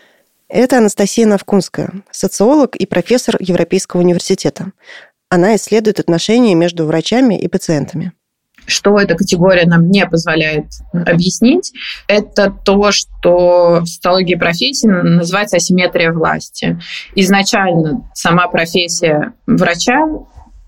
Это 0.50 0.78
Анастасия 0.78 1.26
Навкунская, 1.26 1.92
социолог 2.12 2.76
и 2.76 2.86
профессор 2.86 3.36
Европейского 3.40 4.02
университета. 4.02 4.72
Она 5.30 5.56
исследует 5.56 6.00
отношения 6.00 6.56
между 6.56 6.86
врачами 6.86 7.38
и 7.38 7.50
пациентами. 7.50 8.14
Что 8.68 9.00
эта 9.00 9.16
категория 9.16 9.66
нам 9.66 9.90
не 9.90 10.06
позволяет 10.06 10.66
объяснить, 10.92 11.72
это 12.08 12.52
то, 12.52 12.92
что 12.92 13.80
в 13.82 13.86
социологии 13.86 14.36
профессии 14.36 14.88
называется 14.88 15.58
асимметрия 15.58 16.12
власти. 16.12 16.80
Изначально 17.16 18.08
сама 18.14 18.48
профессия 18.48 19.34
врача, 19.48 20.06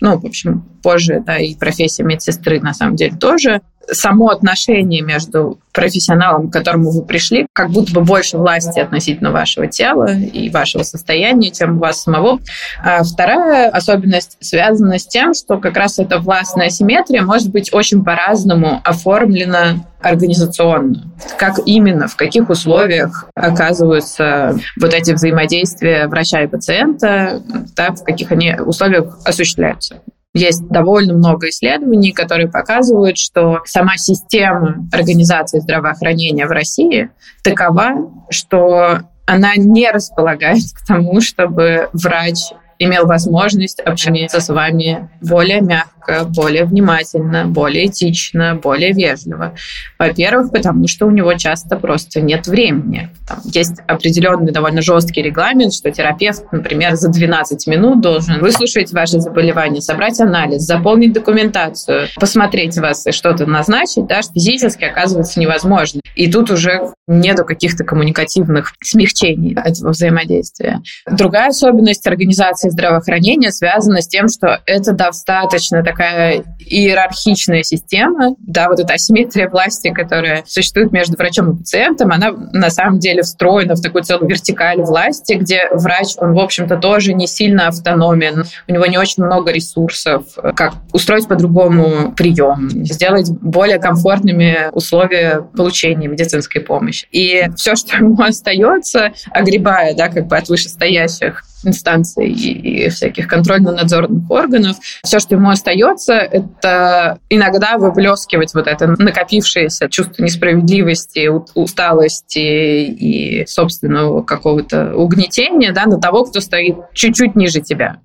ну, 0.00 0.18
в 0.18 0.24
общем, 0.24 0.64
позже, 0.82 1.22
да, 1.24 1.38
и 1.38 1.54
профессия 1.54 2.02
медсестры 2.02 2.60
на 2.60 2.72
самом 2.72 2.96
деле 2.96 3.16
тоже, 3.16 3.60
само 3.92 4.28
отношение 4.28 5.02
между 5.02 5.58
профессионалом, 5.72 6.48
к 6.48 6.52
которому 6.52 6.90
вы 6.90 7.02
пришли, 7.02 7.46
как 7.52 7.70
будто 7.70 7.92
бы 7.92 8.00
больше 8.02 8.38
власти 8.38 8.80
относительно 8.80 9.30
вашего 9.30 9.66
тела 9.66 10.12
и 10.12 10.50
вашего 10.50 10.82
состояния, 10.82 11.50
чем 11.50 11.76
у 11.76 11.80
вас 11.80 12.02
самого. 12.02 12.40
А 12.82 13.02
вторая 13.02 13.68
особенность 13.70 14.36
связана 14.40 14.98
с 14.98 15.06
тем, 15.06 15.34
что 15.34 15.58
как 15.58 15.76
раз 15.76 15.98
эта 15.98 16.18
властная 16.18 16.66
асимметрия 16.66 17.22
может 17.22 17.50
быть 17.50 17.72
очень 17.72 18.04
по-разному 18.04 18.80
оформлена 18.84 19.84
организационно. 20.02 21.12
Как 21.38 21.60
именно, 21.66 22.08
в 22.08 22.16
каких 22.16 22.48
условиях 22.48 23.28
оказываются 23.34 24.58
вот 24.80 24.94
эти 24.94 25.12
взаимодействия 25.12 26.08
врача 26.08 26.42
и 26.42 26.46
пациента, 26.46 27.42
да, 27.76 27.90
в 27.92 28.02
каких 28.02 28.32
они 28.32 28.56
условиях 28.58 29.18
осуществляются. 29.24 30.00
Есть 30.32 30.66
довольно 30.68 31.14
много 31.14 31.48
исследований, 31.48 32.12
которые 32.12 32.48
показывают, 32.48 33.18
что 33.18 33.62
сама 33.64 33.96
система 33.96 34.88
организации 34.92 35.58
здравоохранения 35.58 36.46
в 36.46 36.52
России 36.52 37.10
такова, 37.42 38.12
что 38.30 39.00
она 39.26 39.56
не 39.56 39.90
располагает 39.90 40.62
к 40.74 40.86
тому, 40.86 41.20
чтобы 41.20 41.88
врач 41.92 42.52
имел 42.80 43.06
возможность 43.06 43.78
общаться 43.78 44.40
с 44.40 44.48
вами 44.48 45.08
более 45.20 45.60
мягко, 45.60 46.24
более 46.24 46.64
внимательно, 46.64 47.44
более 47.44 47.86
этично, 47.86 48.58
более 48.60 48.92
вежливо. 48.92 49.54
Во-первых, 49.98 50.50
потому 50.50 50.88
что 50.88 51.06
у 51.06 51.10
него 51.10 51.34
часто 51.34 51.76
просто 51.76 52.22
нет 52.22 52.46
времени. 52.46 53.10
Там 53.28 53.40
есть 53.44 53.74
определенный 53.86 54.50
довольно 54.50 54.80
жесткий 54.80 55.22
регламент, 55.22 55.74
что 55.74 55.90
терапевт, 55.92 56.50
например, 56.52 56.96
за 56.96 57.10
12 57.10 57.66
минут 57.66 58.00
должен 58.00 58.40
выслушать 58.40 58.92
ваше 58.92 59.20
заболевание, 59.20 59.82
собрать 59.82 60.18
анализ, 60.18 60.62
заполнить 60.62 61.12
документацию, 61.12 62.08
посмотреть 62.18 62.78
вас 62.78 63.06
и 63.06 63.12
что-то 63.12 63.44
назначить, 63.44 64.06
да, 64.06 64.22
физически 64.22 64.84
оказывается 64.84 65.38
невозможно. 65.38 66.00
И 66.14 66.32
тут 66.32 66.50
уже 66.50 66.92
нету 67.06 67.44
каких-то 67.44 67.84
коммуникативных 67.84 68.72
смягчений 68.82 69.54
этого 69.54 69.90
взаимодействия. 69.90 70.80
Другая 71.10 71.48
особенность 71.48 72.06
организации 72.06 72.69
здравоохранения 72.70 73.50
связана 73.50 74.00
с 74.00 74.08
тем, 74.08 74.28
что 74.28 74.60
это 74.66 74.92
достаточно 74.92 75.82
такая 75.82 76.44
иерархичная 76.58 77.62
система, 77.62 78.34
да, 78.38 78.68
вот 78.68 78.80
эта 78.80 78.94
асимметрия 78.94 79.48
власти, 79.48 79.90
которая 79.92 80.44
существует 80.46 80.92
между 80.92 81.16
врачом 81.16 81.52
и 81.52 81.58
пациентом, 81.58 82.12
она 82.12 82.30
на 82.30 82.70
самом 82.70 82.98
деле 82.98 83.22
встроена 83.22 83.74
в 83.74 83.80
такую 83.80 84.04
целую 84.04 84.28
вертикаль 84.28 84.80
власти, 84.82 85.34
где 85.34 85.68
врач, 85.72 86.14
он, 86.18 86.34
в 86.34 86.38
общем-то, 86.38 86.76
тоже 86.76 87.12
не 87.12 87.26
сильно 87.26 87.68
автономен, 87.68 88.44
у 88.68 88.72
него 88.72 88.86
не 88.86 88.98
очень 88.98 89.24
много 89.24 89.52
ресурсов, 89.52 90.24
как 90.54 90.74
устроить 90.92 91.28
по-другому 91.28 92.12
прием, 92.12 92.70
сделать 92.70 93.30
более 93.30 93.78
комфортными 93.78 94.70
условия 94.72 95.42
получения 95.56 96.08
медицинской 96.08 96.60
помощи. 96.60 97.06
И 97.10 97.48
все, 97.56 97.74
что 97.74 97.96
ему 97.96 98.22
остается, 98.22 99.12
огребая, 99.32 99.94
да, 99.94 100.08
как 100.08 100.26
бы 100.26 100.36
от 100.36 100.48
вышестоящих 100.48 101.44
инстанций 101.64 102.30
и, 102.30 102.88
всяких 102.88 103.28
контрольно-надзорных 103.28 104.30
органов. 104.30 104.76
Все, 105.02 105.18
что 105.18 105.34
ему 105.34 105.50
остается, 105.50 106.14
это 106.14 107.18
иногда 107.28 107.78
выплескивать 107.78 108.54
вот 108.54 108.66
это 108.66 108.86
накопившееся 108.86 109.88
чувство 109.88 110.22
несправедливости, 110.22 111.28
усталости 111.54 112.38
и 112.38 113.46
собственного 113.46 114.22
какого-то 114.22 114.94
угнетения 114.94 115.72
да, 115.72 115.86
на 115.86 116.00
того, 116.00 116.24
кто 116.24 116.40
стоит 116.40 116.76
чуть-чуть 116.92 117.36
ниже 117.36 117.60
тебя. 117.60 118.00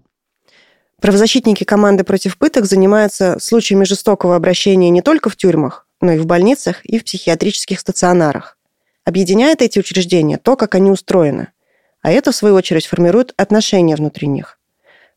Правозащитники 1.02 1.64
команды 1.64 2.04
против 2.04 2.38
пыток 2.38 2.66
занимаются 2.66 3.38
случаями 3.40 3.84
жестокого 3.84 4.36
обращения 4.36 4.90
не 4.90 5.02
только 5.02 5.30
в 5.30 5.36
тюрьмах, 5.36 5.88
но 6.02 6.14
и 6.14 6.18
в 6.18 6.26
больницах 6.26 6.84
и 6.86 6.98
в 7.00 7.04
психиатрических 7.04 7.80
стационарах. 7.80 8.58
Объединяет 9.04 9.62
эти 9.62 9.78
учреждения 9.78 10.38
то, 10.38 10.56
как 10.56 10.74
они 10.74 10.90
устроены 10.90 11.50
а 12.06 12.12
это, 12.12 12.32
в 12.32 12.36
свою 12.36 12.54
очередь, 12.54 12.86
формирует 12.86 13.34
отношения 13.36 13.96
внутри 13.96 14.28
них. 14.28 14.60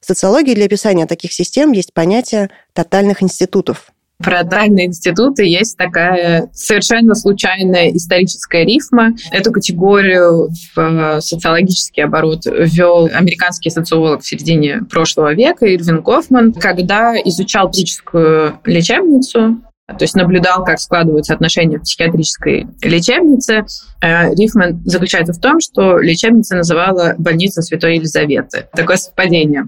В 0.01 0.07
социологии 0.07 0.55
для 0.55 0.65
описания 0.65 1.05
таких 1.05 1.35
систем 1.35 1.73
есть 1.73 1.93
понятие 1.93 2.49
тотальных 2.73 3.23
институтов. 3.23 3.93
Про 4.17 4.43
тотальные 4.43 4.87
институты 4.87 5.45
есть 5.45 5.77
такая 5.77 6.49
совершенно 6.55 7.15
случайная 7.15 7.91
историческая 7.91 8.65
рифма. 8.65 9.11
Эту 9.31 9.53
категорию 9.53 10.49
в 10.49 10.79
э, 10.79 11.21
социологический 11.21 12.05
оборот 12.05 12.47
ввел 12.47 13.11
американский 13.13 13.69
социолог 13.69 14.23
в 14.23 14.27
середине 14.27 14.81
прошлого 14.91 15.35
века 15.35 15.67
Ирвин 15.67 16.01
Гофман, 16.01 16.55
когда 16.55 17.15
изучал 17.17 17.71
физическую 17.71 18.61
лечебницу 18.65 19.61
то 19.89 20.03
есть 20.03 20.15
наблюдал, 20.15 20.65
как 20.65 20.79
складываются 20.79 21.33
отношения 21.33 21.79
в 21.79 21.83
психиатрической 21.83 22.67
лечебнице. 22.83 23.65
Э, 24.03 24.35
Рифман 24.35 24.83
заключается 24.85 25.33
в 25.33 25.41
том, 25.41 25.61
что 25.61 25.99
лечебница 25.99 26.57
называла 26.57 27.15
больницу 27.17 27.63
Святой 27.63 27.97
Елизаветы. 27.97 28.69
Такое 28.75 28.97
совпадение. 28.97 29.65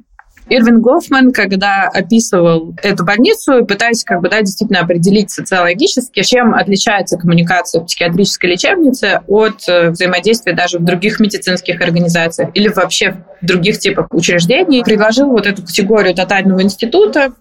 Ирвин 0.50 0.80
Гофман, 0.80 1.32
когда 1.32 1.84
описывал 1.84 2.74
эту 2.82 3.04
больницу, 3.04 3.64
пытаясь 3.64 4.02
как 4.02 4.20
бы, 4.20 4.28
да, 4.28 4.40
действительно 4.40 4.80
определить 4.80 5.30
социологически, 5.30 6.22
чем 6.22 6.54
отличается 6.54 7.16
коммуникация 7.16 7.80
в 7.80 7.86
психиатрической 7.86 8.50
лечебнице 8.50 9.22
от 9.28 9.68
э, 9.68 9.90
взаимодействия 9.90 10.52
даже 10.52 10.78
в 10.78 10.84
других 10.84 11.20
медицинских 11.20 11.80
организациях 11.80 12.50
или 12.54 12.68
вообще 12.68 13.24
в 13.40 13.46
других 13.46 13.78
типах 13.78 14.08
учреждений, 14.10 14.82
предложил 14.82 15.30
вот 15.30 15.46
эту 15.46 15.62
категорию 15.62 16.14
тотального 16.14 16.62
института 16.62 17.32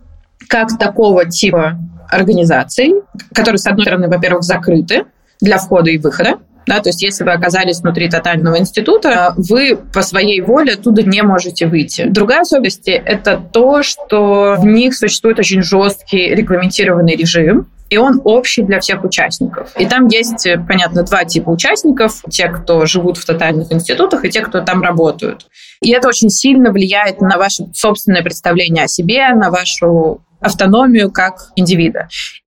как 0.47 0.77
такого 0.77 1.25
типа 1.25 1.77
организаций, 2.09 2.95
которые, 3.33 3.59
с 3.59 3.67
одной 3.67 3.85
стороны, 3.85 4.07
во-первых, 4.07 4.43
закрыты 4.43 5.05
для 5.41 5.57
входа 5.57 5.89
и 5.89 5.97
выхода, 5.97 6.39
Да, 6.69 6.81
то 6.81 6.89
есть 6.89 7.01
если 7.01 7.23
вы 7.23 7.31
оказались 7.31 7.79
внутри 7.79 8.07
тотального 8.11 8.59
института, 8.59 9.33
вы 9.37 9.75
по 9.75 10.03
своей 10.03 10.39
воле 10.39 10.73
оттуда 10.73 11.01
не 11.01 11.23
можете 11.23 11.65
выйти. 11.65 12.05
Другая 12.07 12.41
особенность– 12.41 12.87
это 12.87 13.41
то, 13.51 13.81
что 13.81 14.55
в 14.59 14.65
них 14.67 14.95
существует 14.95 15.39
очень 15.39 15.63
жесткий 15.63 16.27
регламентированный 16.35 17.15
режим, 17.15 17.65
и 17.89 17.97
он 17.97 18.21
общий 18.23 18.61
для 18.61 18.79
всех 18.81 19.03
участников. 19.03 19.71
И 19.79 19.87
там 19.87 20.05
есть, 20.09 20.47
понятно, 20.67 21.01
два 21.01 21.25
типа 21.25 21.49
участников. 21.49 22.21
Те, 22.29 22.49
кто 22.49 22.85
живут 22.85 23.17
в 23.17 23.25
тотальных 23.25 23.73
институтах, 23.73 24.23
и 24.23 24.29
те, 24.29 24.41
кто 24.41 24.61
там 24.61 24.83
работают. 24.83 25.47
И 25.81 25.89
это 25.89 26.07
очень 26.07 26.29
сильно 26.29 26.71
влияет 26.71 27.19
на 27.19 27.39
ваше 27.39 27.63
собственное 27.73 28.21
представление 28.21 28.83
о 28.83 28.87
себе, 28.87 29.29
на 29.29 29.49
вашу 29.49 30.21
автономию 30.39 31.09
как 31.09 31.47
индивида. 31.55 32.09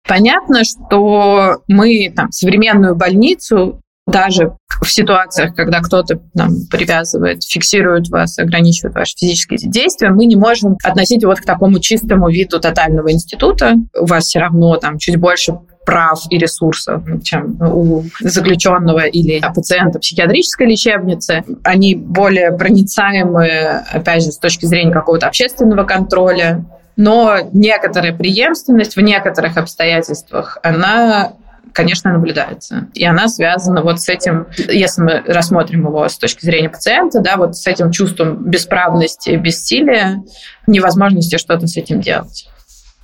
Понятно, 0.08 0.64
что 0.64 1.62
мы 1.68 2.12
там, 2.16 2.32
современную 2.32 2.96
больницу 2.96 3.80
даже 4.08 4.54
в 4.82 4.90
ситуациях, 4.90 5.54
когда 5.54 5.82
кто-то 5.82 6.20
нам 6.34 6.52
привязывает, 6.72 7.44
фиксирует 7.44 8.10
вас, 8.10 8.40
ограничивает 8.40 8.96
ваши 8.96 9.14
физические 9.18 9.60
действия, 9.60 10.10
мы 10.10 10.26
не 10.26 10.36
можем 10.36 10.78
относить 10.84 11.24
вот 11.26 11.40
к 11.40 11.46
такому 11.46 11.80
чистому 11.80 12.30
виду 12.30 12.60
тотального 12.60 13.12
института. 13.12 13.76
У 14.00 14.06
вас 14.06 14.26
все 14.26 14.40
равно 14.40 14.78
там 14.78 14.98
чуть 14.98 15.18
больше 15.18 15.60
прав 15.86 16.22
и 16.30 16.38
ресурсов, 16.38 17.02
чем 17.24 17.58
у 17.62 18.04
заключенного 18.20 19.06
или 19.06 19.42
пациента 19.56 20.00
психиатрической 20.00 20.68
лечебницы. 20.68 21.44
Они 21.64 21.96
более 21.96 22.52
проницаемы, 22.52 23.84
опять 23.92 24.24
же, 24.24 24.32
с 24.32 24.38
точки 24.38 24.66
зрения 24.66 24.92
какого-то 24.92 25.28
общественного 25.28 25.86
контроля. 25.86 26.66
Но 26.98 27.38
некоторая 27.54 28.12
преемственность 28.12 28.96
в 28.96 29.02
некоторых 29.02 29.56
обстоятельствах, 29.56 30.58
она 30.64 31.34
конечно, 31.74 32.12
наблюдается. 32.12 32.88
И 32.94 33.04
она 33.06 33.28
связана 33.28 33.82
вот 33.82 34.02
с 34.02 34.10
этим, 34.10 34.48
если 34.58 35.02
мы 35.02 35.24
рассмотрим 35.26 35.88
его 35.88 36.08
с 36.08 36.18
точки 36.18 36.46
зрения 36.46 36.70
пациента, 36.70 37.20
да, 37.20 37.38
вот 37.38 37.56
с 37.56 37.68
этим 37.68 37.92
чувством 37.92 38.44
бесправности, 38.44 39.32
бессилия, 39.32 40.24
невозможности 40.68 41.38
что-то 41.38 41.68
с 41.68 41.78
этим 41.78 42.02
делать. 42.02 42.50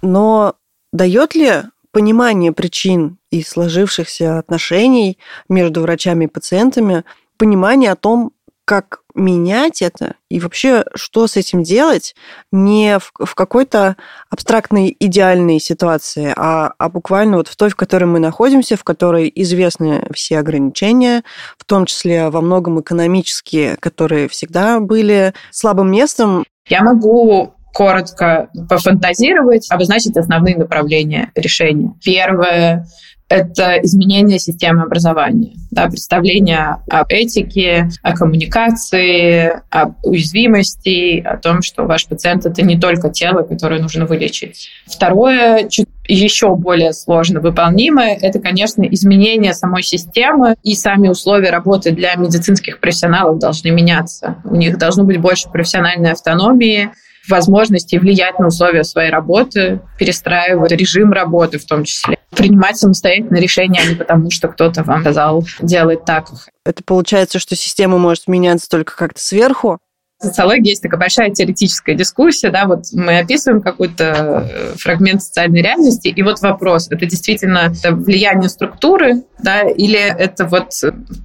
Но 0.01 0.55
дает 0.91 1.35
ли 1.35 1.63
понимание 1.91 2.51
причин 2.51 3.17
и 3.29 3.43
сложившихся 3.43 4.39
отношений 4.39 5.19
между 5.47 5.81
врачами 5.81 6.25
и 6.25 6.27
пациентами 6.27 7.03
понимание 7.37 7.91
о 7.91 7.95
том, 7.95 8.31
как 8.65 8.99
менять 9.13 9.81
это 9.81 10.15
и 10.29 10.39
вообще 10.39 10.85
что 10.95 11.27
с 11.27 11.37
этим 11.37 11.63
делать 11.63 12.15
не 12.51 12.97
в, 12.97 13.11
в 13.25 13.35
какой-то 13.35 13.95
абстрактной 14.29 14.95
идеальной 14.99 15.59
ситуации, 15.59 16.33
а, 16.35 16.73
а 16.77 16.89
буквально 16.89 17.37
вот 17.37 17.47
в 17.47 17.55
той, 17.55 17.69
в 17.69 17.75
которой 17.75 18.05
мы 18.05 18.19
находимся, 18.19 18.77
в 18.77 18.83
которой 18.83 19.31
известны 19.35 20.07
все 20.13 20.39
ограничения, 20.39 21.23
в 21.57 21.65
том 21.65 21.85
числе 21.85 22.29
во 22.29 22.41
многом 22.41 22.81
экономические, 22.81 23.75
которые 23.77 24.27
всегда 24.29 24.79
были 24.79 25.33
слабым 25.51 25.91
местом. 25.91 26.43
Я 26.67 26.81
могу 26.83 27.53
коротко 27.73 28.49
пофантазировать, 28.69 29.69
обозначить 29.71 30.15
основные 30.15 30.55
направления 30.55 31.31
решения. 31.35 31.93
Первое 32.03 32.85
это 33.33 33.79
изменение 33.81 34.37
системы 34.37 34.83
образования, 34.83 35.53
да, 35.71 35.87
представление 35.87 36.77
об 36.87 37.07
этике, 37.09 37.89
о 38.03 38.15
коммуникации, 38.15 39.61
об 39.71 39.95
уязвимости, 40.03 41.19
о 41.19 41.37
том, 41.37 41.63
что 41.63 41.85
ваш 41.85 42.05
пациент 42.05 42.45
это 42.45 42.61
не 42.61 42.79
только 42.79 43.09
тело, 43.09 43.41
которое 43.41 43.81
нужно 43.81 44.05
вылечить. 44.05 44.69
Второе, 44.85 45.67
чуть 45.67 45.87
еще 46.07 46.55
более 46.55 46.93
сложно 46.93 47.39
выполнимое, 47.39 48.15
это, 48.21 48.39
конечно, 48.39 48.83
изменение 48.83 49.55
самой 49.55 49.81
системы 49.81 50.55
и 50.61 50.75
сами 50.75 51.07
условия 51.07 51.49
работы 51.49 51.91
для 51.91 52.13
медицинских 52.15 52.79
профессионалов 52.79 53.39
должны 53.39 53.71
меняться. 53.71 54.35
У 54.43 54.55
них 54.55 54.77
должно 54.77 55.05
быть 55.05 55.19
больше 55.19 55.49
профессиональной 55.49 56.11
автономии, 56.11 56.91
возможности 57.27 57.95
влиять 57.95 58.37
на 58.37 58.47
условия 58.47 58.83
своей 58.83 59.09
работы, 59.09 59.79
перестраивать 59.97 60.71
режим 60.73 61.13
работы 61.13 61.57
в 61.57 61.65
том 61.65 61.85
числе, 61.85 62.17
принимать 62.35 62.77
самостоятельно 62.77 63.37
решения, 63.37 63.81
а 63.81 63.85
не 63.85 63.95
потому, 63.95 64.31
что 64.31 64.47
кто-то 64.47 64.83
вам 64.83 65.01
сказал 65.01 65.43
делать 65.61 66.05
так. 66.05 66.29
Это 66.65 66.83
получается, 66.83 67.39
что 67.39 67.55
система 67.55 67.97
может 67.97 68.27
меняться 68.27 68.69
только 68.69 68.95
как-то 68.95 69.21
сверху, 69.21 69.79
социологии 70.23 70.69
есть 70.69 70.81
такая 70.81 70.99
большая 70.99 71.29
теоретическая 71.31 71.95
дискуссия, 71.95 72.49
да, 72.49 72.65
вот 72.65 72.85
мы 72.93 73.19
описываем 73.19 73.61
какой-то 73.61 74.47
э, 74.49 74.73
фрагмент 74.77 75.21
социальной 75.23 75.61
реальности, 75.61 76.07
и 76.07 76.23
вот 76.23 76.41
вопрос, 76.41 76.87
это 76.89 77.05
действительно 77.05 77.71
влияние 77.83 78.49
структуры, 78.49 79.23
да, 79.41 79.61
или 79.61 79.99
это 79.99 80.45
вот, 80.45 80.71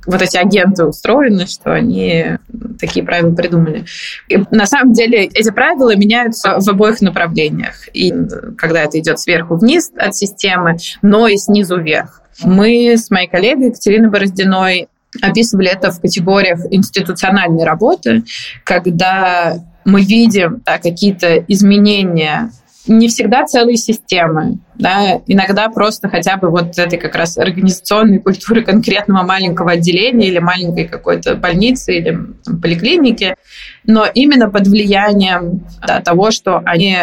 вот 0.06 0.22
эти 0.22 0.36
агенты 0.36 0.84
устроены, 0.84 1.46
что 1.46 1.72
они 1.72 2.38
такие 2.80 3.04
правила 3.04 3.34
придумали. 3.34 3.84
И 4.28 4.38
на 4.50 4.66
самом 4.66 4.92
деле 4.92 5.24
эти 5.24 5.50
правила 5.50 5.94
меняются 5.96 6.58
в 6.58 6.68
обоих 6.68 7.00
направлениях, 7.00 7.88
и 7.92 8.12
когда 8.56 8.82
это 8.82 8.98
идет 8.98 9.18
сверху 9.18 9.56
вниз 9.56 9.90
от 9.96 10.14
системы, 10.14 10.76
но 11.02 11.28
и 11.28 11.36
снизу 11.36 11.78
вверх. 11.80 12.22
Мы 12.42 12.96
с 12.96 13.10
моей 13.10 13.28
коллегой 13.28 13.66
Екатериной 13.66 14.10
Бороздиной 14.10 14.88
описывали 15.20 15.68
это 15.68 15.90
в 15.90 16.00
категориях 16.00 16.60
институциональной 16.70 17.64
работы, 17.64 18.24
когда 18.64 19.58
мы 19.84 20.02
видим 20.02 20.62
да, 20.64 20.78
какие-то 20.78 21.36
изменения. 21.48 22.50
Не 22.86 23.08
всегда 23.08 23.44
целые 23.44 23.76
системы, 23.76 24.58
да, 24.76 25.20
иногда 25.26 25.68
просто 25.68 26.08
хотя 26.08 26.38
бы 26.38 26.48
вот 26.48 26.78
этой 26.78 26.98
как 26.98 27.14
раз 27.16 27.36
организационной 27.36 28.18
культуры 28.18 28.62
конкретного 28.62 29.24
маленького 29.24 29.72
отделения 29.72 30.28
или 30.28 30.38
маленькой 30.38 30.88
какой-то 30.88 31.34
больницы 31.34 31.98
или 31.98 32.18
там, 32.44 32.60
поликлиники, 32.60 33.34
но 33.84 34.06
именно 34.06 34.48
под 34.48 34.68
влиянием 34.68 35.66
да, 35.86 36.00
того, 36.00 36.30
что 36.30 36.62
они 36.64 36.98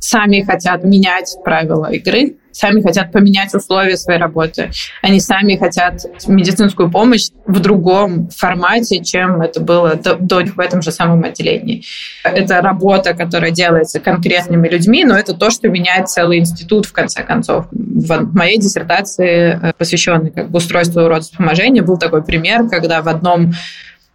сами 0.00 0.42
хотят 0.42 0.82
менять 0.82 1.36
правила 1.44 1.92
игры, 1.92 2.36
сами 2.54 2.80
хотят 2.80 3.12
поменять 3.12 3.52
условия 3.54 3.96
своей 3.96 4.20
работы. 4.20 4.70
Они 5.02 5.20
сами 5.20 5.56
хотят 5.56 6.04
медицинскую 6.26 6.90
помощь 6.90 7.30
в 7.46 7.60
другом 7.60 8.28
формате, 8.30 9.02
чем 9.02 9.42
это 9.42 9.60
было 9.60 9.96
до, 9.96 10.14
до 10.14 10.44
в 10.44 10.60
этом 10.60 10.80
же 10.80 10.92
самом 10.92 11.24
отделении. 11.24 11.84
Это 12.22 12.60
работа, 12.60 13.14
которая 13.14 13.50
делается 13.50 14.00
конкретными 14.00 14.68
людьми, 14.68 15.04
но 15.04 15.16
это 15.16 15.34
то, 15.34 15.50
что 15.50 15.68
меняет 15.68 16.08
целый 16.08 16.38
институт, 16.38 16.86
в 16.86 16.92
конце 16.92 17.22
концов. 17.24 17.66
В 17.70 18.34
моей 18.34 18.58
диссертации, 18.58 19.58
э, 19.60 19.72
посвященной 19.76 20.30
как 20.30 20.50
бы, 20.50 20.58
устройству 20.58 21.08
родовспоможения, 21.08 21.82
был 21.82 21.98
такой 21.98 22.22
пример, 22.22 22.68
когда 22.68 23.02
в 23.02 23.08
одном 23.08 23.52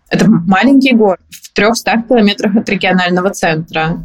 это 0.10 0.25
маленький 0.28 0.95
город 0.95 1.19
в 1.30 1.54
300 1.54 2.04
километрах 2.08 2.56
от 2.56 2.69
регионального 2.69 3.30
центра 3.32 3.99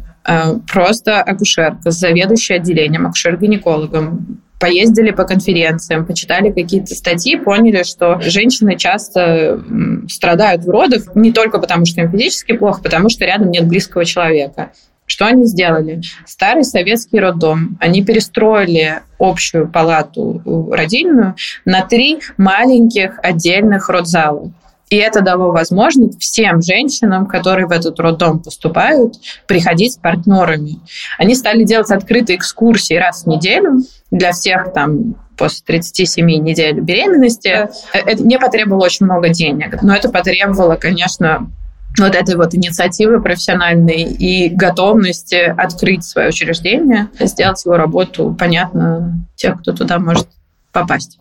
просто 0.71 1.21
акушерка, 1.21 1.91
заведующая 1.91 2.57
отделением, 2.57 3.05
акушер-гинекологом, 3.07 4.41
поездили 4.59 5.11
по 5.11 5.25
конференциям, 5.25 6.05
почитали 6.05 6.51
какие-то 6.51 6.95
статьи, 6.95 7.35
поняли, 7.35 7.83
что 7.83 8.19
женщины 8.21 8.77
часто 8.77 9.61
страдают 10.09 10.63
в 10.63 10.69
родах 10.69 11.15
не 11.15 11.31
только 11.31 11.59
потому, 11.59 11.85
что 11.85 12.01
им 12.01 12.11
физически 12.11 12.53
плохо, 12.53 12.81
потому 12.81 13.09
что 13.09 13.25
рядом 13.25 13.51
нет 13.51 13.67
близкого 13.67 14.05
человека. 14.05 14.71
Что 15.07 15.27
они 15.27 15.45
сделали? 15.45 16.01
Старый 16.25 16.63
советский 16.63 17.19
роддом. 17.19 17.77
Они 17.79 18.03
перестроили 18.03 19.01
общую 19.19 19.67
палату 19.67 20.41
родильную 20.71 21.35
на 21.63 21.81
три 21.85 22.19
маленьких 22.37 23.19
отдельных 23.21 23.89
родзала. 23.89 24.51
И 24.95 24.97
это 24.97 25.19
дало 25.19 25.51
возможность 25.51 26.21
всем 26.21 26.61
женщинам, 26.61 27.25
которые 27.25 27.67
в 27.67 27.71
этот 27.71 27.99
роддом 27.99 28.39
поступают, 28.39 29.15
приходить 29.45 29.91
с 29.91 29.97
партнерами. 29.97 30.79
Они 31.17 31.35
стали 31.35 31.65
делать 31.65 31.91
открытые 31.91 32.37
экскурсии 32.37 32.93
раз 32.93 33.23
в 33.23 33.27
неделю 33.27 33.81
для 34.09 34.31
всех 34.31 34.71
там 34.71 35.15
после 35.37 35.65
37 35.65 36.25
недель 36.25 36.79
беременности. 36.79 37.67
Это 37.91 38.23
не 38.23 38.39
потребовало 38.39 38.85
очень 38.85 39.05
много 39.05 39.27
денег, 39.27 39.81
но 39.81 39.93
это 39.93 40.07
потребовало, 40.07 40.77
конечно, 40.77 41.51
вот 41.99 42.15
этой 42.15 42.37
вот 42.37 42.55
инициативы 42.55 43.21
профессиональной 43.21 44.03
и 44.03 44.47
готовности 44.47 45.53
открыть 45.57 46.05
свое 46.05 46.29
учреждение, 46.29 47.09
сделать 47.19 47.65
его 47.65 47.75
работу 47.75 48.33
понятно 48.39 49.27
тех, 49.35 49.59
кто 49.59 49.73
туда 49.73 49.99
может 49.99 50.29
попасть. 50.71 51.19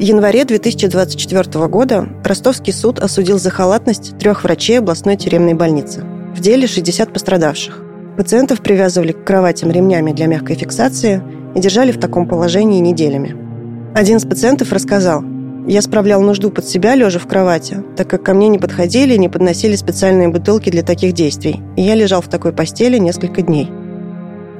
В 0.00 0.02
январе 0.02 0.46
2024 0.46 1.68
года 1.68 2.08
Ростовский 2.24 2.72
суд 2.72 3.00
осудил 3.00 3.38
за 3.38 3.50
халатность 3.50 4.16
трех 4.16 4.44
врачей 4.44 4.78
областной 4.78 5.16
тюремной 5.16 5.52
больницы. 5.52 6.06
В 6.34 6.40
деле 6.40 6.66
60 6.66 7.12
пострадавших. 7.12 7.84
Пациентов 8.16 8.62
привязывали 8.62 9.12
к 9.12 9.24
кроватям 9.24 9.70
ремнями 9.70 10.12
для 10.12 10.24
мягкой 10.24 10.56
фиксации 10.56 11.22
и 11.54 11.60
держали 11.60 11.92
в 11.92 12.00
таком 12.00 12.26
положении 12.26 12.80
неделями. 12.80 13.36
Один 13.94 14.16
из 14.16 14.24
пациентов 14.24 14.72
рассказал, 14.72 15.22
«Я 15.66 15.82
справлял 15.82 16.22
нужду 16.22 16.50
под 16.50 16.66
себя, 16.66 16.94
лежа 16.94 17.18
в 17.18 17.26
кровати, 17.26 17.84
так 17.94 18.08
как 18.08 18.22
ко 18.22 18.32
мне 18.32 18.48
не 18.48 18.58
подходили 18.58 19.12
и 19.12 19.18
не 19.18 19.28
подносили 19.28 19.76
специальные 19.76 20.28
бутылки 20.28 20.70
для 20.70 20.82
таких 20.82 21.12
действий, 21.12 21.60
и 21.76 21.82
я 21.82 21.94
лежал 21.94 22.22
в 22.22 22.28
такой 22.28 22.54
постели 22.54 22.96
несколько 22.96 23.42
дней». 23.42 23.70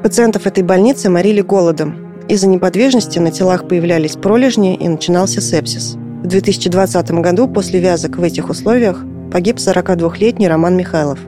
Пациентов 0.02 0.46
этой 0.46 0.64
больницы 0.64 1.08
морили 1.08 1.40
голодом, 1.40 2.09
Из-за 2.30 2.46
неподвижности 2.46 3.18
на 3.18 3.32
телах 3.32 3.66
появлялись 3.66 4.14
пролежни 4.14 4.76
и 4.76 4.88
начинался 4.88 5.40
сепсис. 5.40 5.96
В 6.22 6.28
2020 6.28 7.10
году 7.10 7.48
после 7.48 7.80
вязок 7.80 8.18
в 8.18 8.22
этих 8.22 8.50
условиях 8.50 9.04
погиб 9.32 9.56
42-летний 9.56 10.46
Роман 10.46 10.76
Михайлов. 10.76 11.18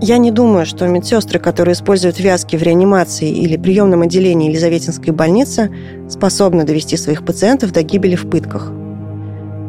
Я 0.00 0.16
не 0.16 0.30
думаю, 0.30 0.64
что 0.64 0.88
медсестры, 0.88 1.38
которые 1.38 1.74
используют 1.74 2.18
вязки 2.18 2.56
в 2.56 2.62
реанимации 2.62 3.30
или 3.30 3.58
приемном 3.58 4.00
отделении 4.00 4.48
Елизаветинской 4.48 5.12
больницы, 5.12 5.70
способны 6.08 6.64
довести 6.64 6.96
своих 6.96 7.22
пациентов 7.22 7.70
до 7.72 7.82
гибели 7.82 8.16
в 8.16 8.30
пытках. 8.30 8.72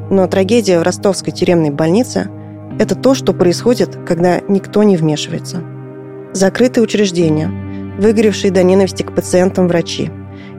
Но 0.10 0.26
трагедия 0.28 0.80
в 0.80 0.84
ростовской 0.84 1.34
тюремной 1.34 1.72
больнице– 1.72 2.30
это 2.80 2.96
то, 2.96 3.14
что 3.14 3.34
происходит, 3.34 3.98
когда 4.08 4.40
никто 4.48 4.84
не 4.84 4.96
вмешивается. 4.96 5.62
Закрытые 6.32 6.82
учреждения, 6.82 7.52
выгоревшие 8.00 8.52
до 8.52 8.64
ненависти 8.64 9.04
к 9.04 9.14
пациентам 9.14 9.68
врачи 9.68 10.10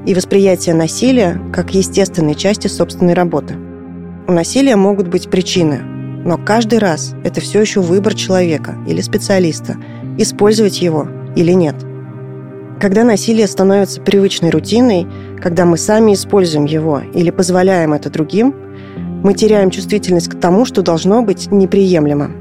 и 0.07 0.15
восприятие 0.15 0.75
насилия 0.75 1.41
как 1.53 1.75
естественной 1.75 2.35
части 2.35 2.69
собственной 2.69 3.15
работы. 3.15 3.55
У 4.29 4.33
насилия 4.33 4.77
могут 4.77 5.09
быть 5.09 5.31
причины, 5.31 5.81
но 6.25 6.39
каждый 6.39 6.79
раз 6.79 7.15
это 7.25 7.41
все 7.41 7.61
еще 7.61 7.81
выбор 7.81 8.15
человека 8.15 8.77
или 8.87 9.01
специалиста, 9.01 9.77
использовать 10.19 10.81
его 10.83 11.09
или 11.35 11.53
нет. 11.53 11.75
Когда 12.79 13.05
насилие 13.05 13.47
становится 13.47 14.01
привычной 14.01 14.51
рутиной, 14.51 15.07
когда 15.43 15.65
мы 15.65 15.77
сами 15.77 16.15
используем 16.15 16.65
его 16.67 17.01
или 17.15 17.31
позволяем 17.31 17.93
это 17.93 18.11
другим, 18.11 18.55
мы 19.23 19.35
теряем 19.35 19.71
чувствительность 19.71 20.29
к 20.29 20.41
тому, 20.41 20.65
что 20.65 20.83
должно 20.83 21.23
быть 21.23 21.51
неприемлемо. 21.51 22.40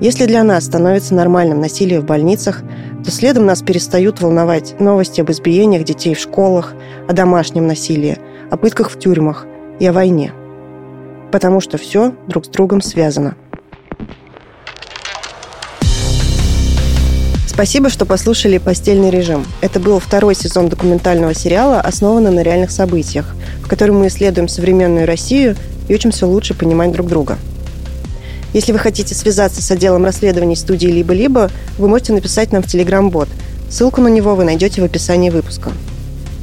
Если 0.00 0.26
для 0.26 0.42
нас 0.42 0.64
становится 0.64 1.14
нормальным 1.14 1.60
насилие 1.60 2.00
в 2.00 2.04
больницах, 2.04 2.62
то 3.04 3.10
следом 3.10 3.46
нас 3.46 3.62
перестают 3.62 4.20
волновать 4.20 4.78
новости 4.80 5.20
об 5.20 5.30
избиениях 5.30 5.84
детей 5.84 6.14
в 6.14 6.18
школах, 6.18 6.74
о 7.08 7.12
домашнем 7.12 7.66
насилии, 7.66 8.18
о 8.50 8.56
пытках 8.56 8.90
в 8.90 8.98
тюрьмах 8.98 9.46
и 9.78 9.86
о 9.86 9.92
войне– 9.92 10.32
потому 11.34 11.60
что 11.60 11.78
все 11.78 12.14
друг 12.28 12.44
с 12.44 12.48
другом 12.48 12.80
связано. 12.80 13.34
Спасибо, 17.48 17.90
что 17.90 18.06
послушали 18.06 18.58
«Постельный 18.58 19.10
режим». 19.10 19.44
Это 19.60 19.80
был 19.80 19.98
второй 19.98 20.36
сезон 20.36 20.68
документального 20.68 21.34
сериала, 21.34 21.80
основанный 21.80 22.30
на 22.30 22.44
реальных 22.44 22.70
событиях, 22.70 23.34
в 23.64 23.68
котором 23.68 23.98
мы 23.98 24.06
исследуем 24.06 24.46
современную 24.46 25.08
Россию 25.08 25.56
и 25.88 25.94
учимся 25.96 26.28
лучше 26.28 26.54
понимать 26.54 26.92
друг 26.92 27.08
друга. 27.08 27.36
Если 28.54 28.70
вы 28.70 28.78
хотите 28.78 29.16
связаться 29.16 29.60
с 29.60 29.70
отделом 29.72 30.04
расследований 30.04 30.54
студии 30.54 30.86
«Либо-либо», 30.86 31.50
вы 31.76 31.88
можете 31.88 32.12
написать 32.12 32.52
нам 32.52 32.62
в 32.62 32.66
Telegram-бот. 32.66 33.28
Ссылку 33.68 34.00
на 34.00 34.06
него 34.06 34.36
вы 34.36 34.44
найдете 34.44 34.80
в 34.80 34.84
описании 34.84 35.28
выпуска. 35.28 35.72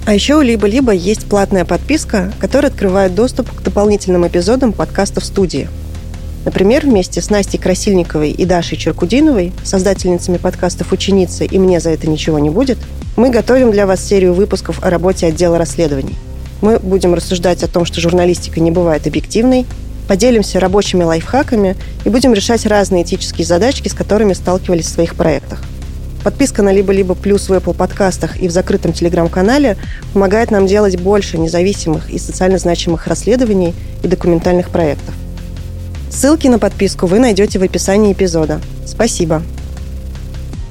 А 0.06 0.14
еще 0.14 0.36
у 0.36 0.42
«Либо-либо» 0.42 0.92
есть 0.92 1.26
платная 1.26 1.64
подписка, 1.64 2.34
которая 2.38 2.70
открывает 2.70 3.16
доступ 3.16 3.50
к 3.56 3.62
дополнительным 3.64 4.28
эпизодам 4.28 4.74
подкастов 4.74 5.24
студии. 5.24 5.70
Например, 6.44 6.86
вместе 6.86 7.22
с 7.22 7.30
Настей 7.30 7.60
Красильниковой 7.60 8.32
и 8.32 8.46
Дашей 8.46 8.78
Черкудиновой, 8.78 9.54
создательницами 9.64 10.36
подкастов 10.36 10.92
«Ученица» 10.92 11.46
и 11.46 11.58
«Мне 11.58 11.80
за 11.80 11.92
это 11.92 12.10
ничего 12.10 12.40
не 12.40 12.50
будет», 12.50 12.78
мы 13.16 13.30
готовим 13.30 13.72
для 13.72 13.88
вас 13.88 14.04
серию 14.04 14.34
выпусков 14.34 14.84
о 14.84 14.90
работе 14.90 15.28
отдела 15.28 15.58
расследований. 15.58 16.18
Мы 16.62 16.78
будем 16.78 17.14
рассуждать 17.14 17.64
о 17.64 17.68
том, 17.68 17.86
что 17.86 18.02
журналистика 18.02 18.60
не 18.60 18.70
бывает 18.70 19.08
объективной, 19.08 19.66
поделимся 20.08 20.60
рабочими 20.60 21.04
лайфхаками 21.04 21.76
и 22.06 22.10
будем 22.10 22.34
решать 22.34 22.66
разные 22.66 23.04
этические 23.04 23.46
задачки, 23.46 23.88
с 23.88 23.94
которыми 23.94 24.34
сталкивались 24.34 24.86
в 24.86 24.94
своих 24.94 25.16
проектах. 25.16 25.64
Подписка 26.24 26.62
на 26.62 26.72
либо-либо 26.72 27.16
плюс 27.16 27.50
в 27.50 27.54
Apple 27.54 27.74
подкастах 27.74 28.40
и 28.40 28.48
в 28.48 28.52
закрытом 28.52 28.94
телеграм-канале 28.94 29.78
помогает 30.14 30.52
нам 30.52 30.68
делать 30.68 31.00
больше 31.00 31.40
независимых 31.40 32.10
и 32.12 32.20
социально 32.20 32.60
значимых 32.60 33.08
расследований 33.08 33.74
и 34.04 34.08
документальных 34.08 34.70
проектов. 34.70 35.16
Ссылки 36.12 36.48
на 36.48 36.60
подписку 36.60 37.08
вы 37.08 37.20
найдете 37.20 37.58
в 37.58 37.64
описании 37.64 38.14
эпизода. 38.14 38.62
Спасибо. 38.86 39.42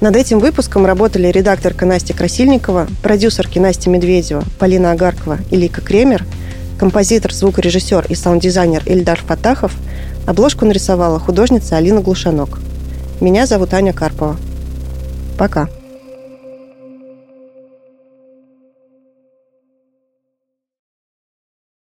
Над 0.01 0.17
этим 0.17 0.39
выпуском 0.39 0.87
работали 0.87 1.29
редакторка 1.29 1.85
Настя 1.85 2.15
Красильникова, 2.15 2.87
продюсерки 3.03 3.59
Настя 3.59 3.91
Медведева, 3.91 4.45
Полина 4.59 4.93
Агаркова 4.93 5.39
и 5.51 5.57
Лика 5.57 5.81
Кремер, 5.81 6.25
композитор, 6.81 7.35
звукорежиссер 7.35 8.07
и 8.09 8.15
саунд-дизайнер 8.15 8.83
Ильдар 8.87 9.21
Фатахов, 9.21 9.75
обложку 10.27 10.65
нарисовала 10.65 11.21
художница 11.21 11.77
Алина 11.77 12.01
Глушанок. 12.01 12.59
Меня 13.21 13.45
зовут 13.45 13.75
Аня 13.75 13.93
Карпова. 13.93 14.37
Пока. 15.37 15.69